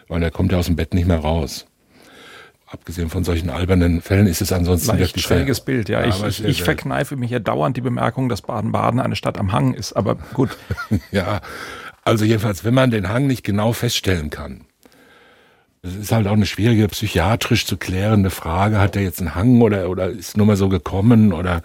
[0.09, 1.67] Weil er kommt ja aus dem Bett nicht mehr raus
[2.75, 5.89] abgesehen von solchen albernen Fällen ist es ansonsten Leicht wirklich schräges Bild.
[5.89, 9.53] Ja, ja ich, ich verkneife mich ja dauernd die Bemerkung, dass Baden-Baden eine Stadt am
[9.53, 9.95] Hang ist.
[9.95, 10.57] Aber gut.
[11.11, 11.41] ja,
[12.05, 14.67] also jedenfalls, wenn man den Hang nicht genau feststellen kann,
[15.83, 18.79] das ist halt auch eine schwierige psychiatrisch zu klärende Frage.
[18.79, 21.63] Hat er jetzt einen Hang oder, oder ist nur mal so gekommen oder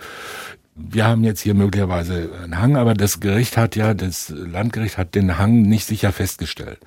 [0.76, 5.16] wir haben jetzt hier möglicherweise einen Hang, aber das Gericht hat ja, das Landgericht hat
[5.16, 6.80] den Hang nicht sicher festgestellt.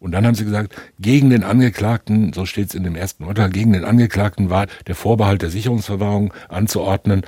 [0.00, 3.50] Und dann haben sie gesagt, gegen den Angeklagten, so steht es in dem ersten Urteil,
[3.50, 7.22] gegen den Angeklagten war der Vorbehalt der Sicherungsverwahrung anzuordnen,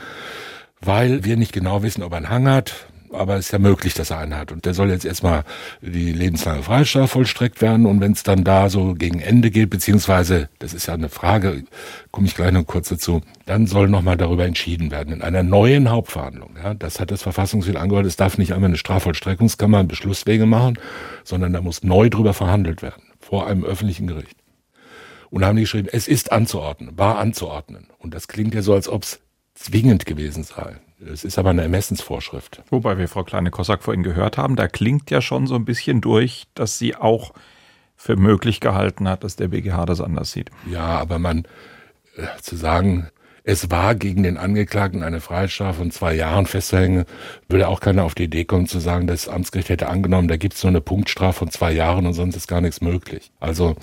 [0.81, 3.95] weil wir nicht genau wissen, ob er einen Hang hat, aber es ist ja möglich,
[3.95, 4.53] dass er einen hat.
[4.53, 5.45] Und der soll jetzt erstmal
[5.81, 7.87] die lebenslange Freistrafe vollstreckt werden.
[7.87, 11.65] Und wenn es dann da so gegen Ende geht, beziehungsweise, das ist ja eine Frage,
[12.11, 15.91] komme ich gleich noch kurz dazu, dann soll nochmal darüber entschieden werden in einer neuen
[15.91, 16.57] Hauptverhandlung.
[16.63, 18.07] Ja, das hat das Verfassungsgericht angehört.
[18.07, 20.79] Es darf nicht einmal eine Strafvollstreckungskammer einen Beschlusswege machen,
[21.25, 24.37] sondern da muss neu drüber verhandelt werden vor einem öffentlichen Gericht.
[25.31, 27.87] Und da haben die geschrieben, es ist anzuordnen, war anzuordnen.
[27.99, 29.21] Und das klingt ja so, als ob es
[29.55, 30.77] zwingend gewesen sei.
[31.11, 32.63] Es ist aber eine Ermessensvorschrift.
[32.71, 36.45] Wobei wir Frau Kleine-Kossack vorhin gehört haben, da klingt ja schon so ein bisschen durch,
[36.55, 37.33] dass sie auch
[37.97, 40.51] für möglich gehalten hat, dass der BGH das anders sieht.
[40.71, 41.47] Ja, aber man
[42.17, 43.09] äh, zu sagen,
[43.45, 47.05] es war gegen den Angeklagten eine Freiheitsstrafe von zwei Jahren festzuhängen,
[47.49, 50.55] würde auch keiner auf die Idee kommen zu sagen, das Amtsgericht hätte angenommen, da gibt
[50.55, 53.33] es nur eine Punktstrafe von zwei Jahren und sonst ist gar nichts möglich.
[53.41, 53.77] Also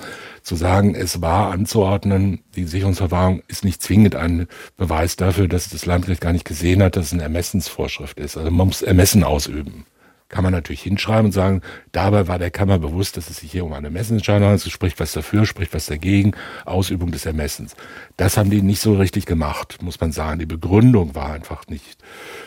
[0.43, 4.47] zu sagen, es war anzuordnen, die Sicherungsverwahrung ist nicht zwingend ein
[4.77, 8.37] Beweis dafür, dass das Landgericht gar nicht gesehen hat, dass es eine Ermessensvorschrift ist.
[8.37, 9.85] Also man muss Ermessen ausüben
[10.29, 11.61] kann man natürlich hinschreiben und sagen,
[11.91, 14.99] dabei war der Kammer bewusst, dass es sich hier um eine Ermessensentscheidung handelt, es spricht
[14.99, 16.33] was dafür, spricht was dagegen,
[16.65, 17.75] Ausübung des Ermessens.
[18.15, 20.39] Das haben die nicht so richtig gemacht, muss man sagen.
[20.39, 21.97] Die Begründung war einfach nicht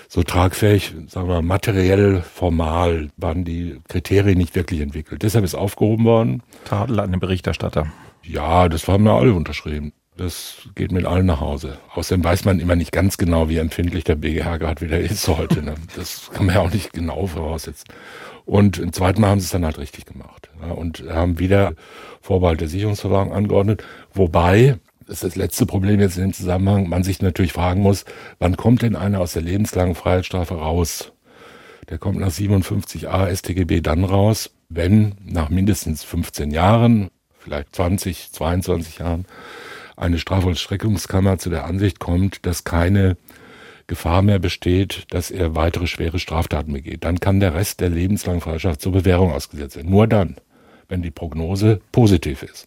[0.08, 5.22] so tragfähig, sagen wir materiell, formal waren die Kriterien nicht wirklich entwickelt.
[5.22, 6.42] Deshalb ist aufgehoben worden.
[6.64, 7.92] Tadel an den Berichterstatter.
[8.22, 9.92] Ja, das haben wir alle unterschrieben.
[10.16, 11.78] Das geht mit allen nach Hause.
[11.94, 15.62] Außerdem weiß man immer nicht ganz genau, wie empfindlich der BGH gerade wieder ist heute.
[15.62, 15.74] Ne?
[15.96, 17.86] Das kann man ja auch nicht genau voraussetzen.
[18.44, 20.50] Und im zweiten Mal haben sie es dann halt richtig gemacht.
[20.60, 21.72] Ja, und haben wieder
[22.20, 23.84] Vorbehalt der Sicherungsverwahrung angeordnet.
[24.12, 28.04] Wobei, das ist das letzte Problem jetzt in dem Zusammenhang, man sich natürlich fragen muss,
[28.38, 31.12] wann kommt denn einer aus der lebenslangen Freiheitsstrafe raus?
[31.88, 38.98] Der kommt nach 57a StGB dann raus, wenn nach mindestens 15 Jahren, vielleicht 20, 22
[38.98, 39.26] Jahren,
[40.02, 43.16] eine Strafvollstreckungskammer zu der Ansicht kommt, dass keine
[43.86, 48.40] Gefahr mehr besteht, dass er weitere schwere Straftaten begeht, dann kann der Rest der lebenslangen
[48.40, 49.90] Freiheit zur Bewährung ausgesetzt werden.
[49.90, 50.36] Nur dann,
[50.88, 52.66] wenn die Prognose positiv ist.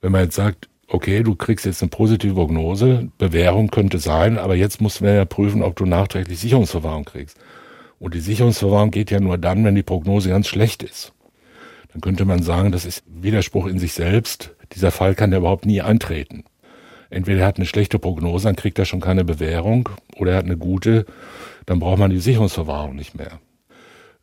[0.00, 4.54] Wenn man jetzt sagt, okay, du kriegst jetzt eine positive Prognose, Bewährung könnte sein, aber
[4.54, 7.36] jetzt muss man ja prüfen, ob du nachträglich Sicherungsverwahrung kriegst.
[7.98, 11.12] Und die Sicherungsverwahrung geht ja nur dann, wenn die Prognose ganz schlecht ist.
[11.92, 14.54] Dann könnte man sagen, das ist Widerspruch in sich selbst.
[14.74, 16.44] Dieser Fall kann ja überhaupt nie eintreten.
[17.10, 20.44] Entweder er hat eine schlechte Prognose, dann kriegt er schon keine Bewährung, oder er hat
[20.44, 21.06] eine gute,
[21.66, 23.40] dann braucht man die Sicherungsverwahrung nicht mehr.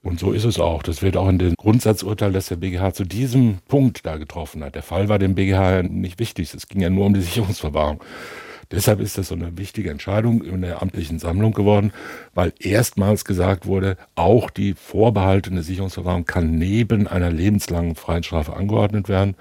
[0.03, 0.83] Und so ist es auch.
[0.83, 4.75] Das wird auch in dem Grundsatzurteil, das der BGH zu diesem Punkt da getroffen hat.
[4.75, 6.53] Der Fall war dem BGH nicht wichtig.
[6.53, 8.03] Es ging ja nur um die Sicherungsverwahrung.
[8.71, 11.91] Deshalb ist das so eine wichtige Entscheidung in der amtlichen Sammlung geworden,
[12.33, 19.35] weil erstmals gesagt wurde, auch die vorbehaltene Sicherungsverwahrung kann neben einer lebenslangen Freiheitsstrafe angeordnet werden.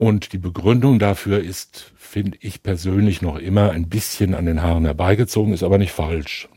[0.00, 4.86] Und die Begründung dafür ist, finde ich persönlich noch immer ein bisschen an den Haaren
[4.86, 6.48] herbeigezogen, ist aber nicht falsch.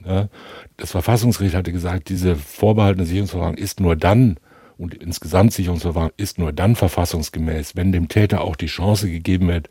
[0.78, 4.38] Das Verfassungsgericht hatte gesagt, diese vorbehaltene Sicherungsverwahrung ist nur dann
[4.78, 9.70] und insgesamt Sicherungsverfahren ist nur dann verfassungsgemäß, wenn dem Täter auch die Chance gegeben wird,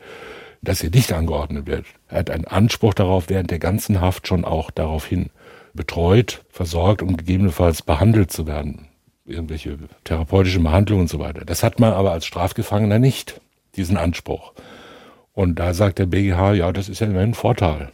[0.61, 1.87] dass sie nicht angeordnet wird.
[2.09, 5.31] Er hat einen Anspruch darauf, während der ganzen Haft schon auch daraufhin
[5.73, 8.89] betreut, versorgt und gegebenenfalls behandelt zu werden.
[9.25, 11.47] Irgendwelche therapeutischen Behandlungen und so weiter.
[11.47, 13.41] Das hat man aber als Strafgefangener nicht
[13.77, 14.53] diesen Anspruch.
[15.33, 17.91] Und da sagt der BGH, ja, das ist ja ein Vorteil.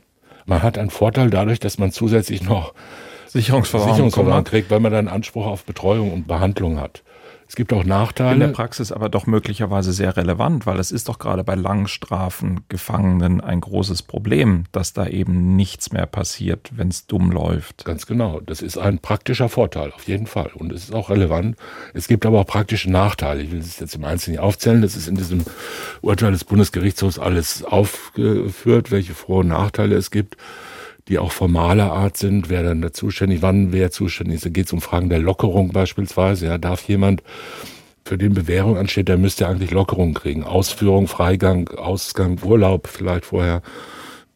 [0.47, 2.75] Man hat einen Vorteil dadurch, dass man zusätzlich noch
[3.27, 7.03] Sicherungsverwahrung, Sicherungsverwahrung kriegt, weil man dann Anspruch auf Betreuung und Behandlung hat.
[7.49, 8.35] Es gibt auch Nachteile.
[8.35, 12.61] In der Praxis aber doch möglicherweise sehr relevant, weil es ist doch gerade bei Langstrafen
[12.69, 17.87] Gefangenen ein großes Problem, dass da eben nichts mehr passiert, wenn es dumm läuft.
[17.87, 18.41] Ganz genau.
[18.41, 20.51] Das ist ein praktischer Vorteil, auf jeden Fall.
[20.55, 21.57] Und es ist auch relevant.
[21.95, 23.43] Es gibt aber auch praktische Nachteile.
[23.43, 24.83] Ich will es jetzt im Einzelnen nicht aufzählen.
[24.83, 25.45] Das ist in diesem
[26.03, 30.37] Urteil des Bundesgerichtshofs alles aufgeführt, welche Vor- und Nachteile es gibt
[31.09, 34.47] die auch formaler Art sind, wer dann da zuständig, wann wer zuständig ist.
[34.47, 36.47] Da geht es um Fragen der Lockerung beispielsweise.
[36.47, 37.23] Ja, darf jemand,
[38.09, 40.43] für den Bewährung ansteht, der müsste eigentlich Lockerung kriegen.
[40.43, 43.61] Ausführung, Freigang, Ausgang, Urlaub vielleicht vorher.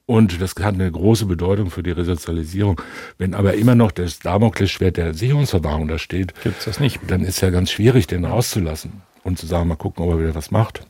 [0.05, 2.81] Und das hat eine große Bedeutung für die Resozialisierung.
[3.17, 7.01] Wenn aber immer noch das Damoklesschwert der Sicherungsverwahrung da steht, Gibt's das nicht.
[7.07, 10.35] dann ist ja ganz schwierig, den rauszulassen und zu sagen, mal gucken, ob er wieder
[10.35, 10.87] was macht.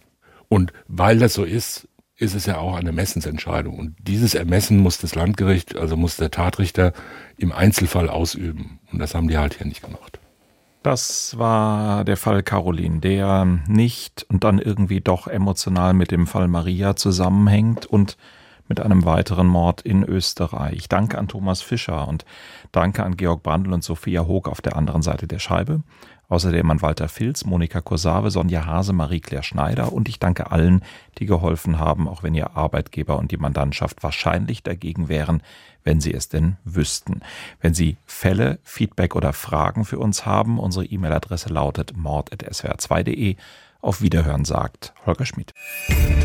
[0.48, 1.86] Und weil das so ist,
[2.22, 3.78] ist es ja auch eine Ermessensentscheidung.
[3.78, 6.92] Und dieses Ermessen muss das Landgericht, also muss der Tatrichter
[7.36, 8.78] im Einzelfall ausüben.
[8.92, 10.20] Und das haben die halt hier nicht gemacht.
[10.84, 16.48] Das war der Fall Caroline, der nicht und dann irgendwie doch emotional mit dem Fall
[16.48, 18.16] Maria zusammenhängt und
[18.68, 20.88] mit einem weiteren Mord in Österreich.
[20.88, 22.24] Danke an Thomas Fischer und
[22.70, 25.82] danke an Georg Brandl und Sophia Hoog auf der anderen Seite der Scheibe.
[26.32, 30.80] Außerdem an Walter Filz, Monika Korsave, Sonja Hase, Marie-Claire Schneider und ich danke allen,
[31.18, 35.42] die geholfen haben, auch wenn ihr Arbeitgeber und die Mandantschaft wahrscheinlich dagegen wären,
[35.84, 37.20] wenn Sie es denn wüssten.
[37.60, 43.36] Wenn Sie Fälle, Feedback oder Fragen für uns haben, unsere E-Mail-Adresse lautet mord.swr2.de.
[43.82, 45.52] Auf Wiederhören sagt Holger Schmidt.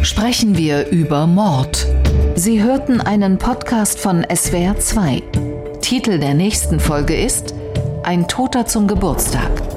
[0.04, 1.86] Sprechen wir über Mord.
[2.36, 5.82] Sie hörten einen Podcast von SWR2.
[5.82, 7.54] Titel der nächsten Folge ist
[8.04, 9.77] Ein Toter zum Geburtstag.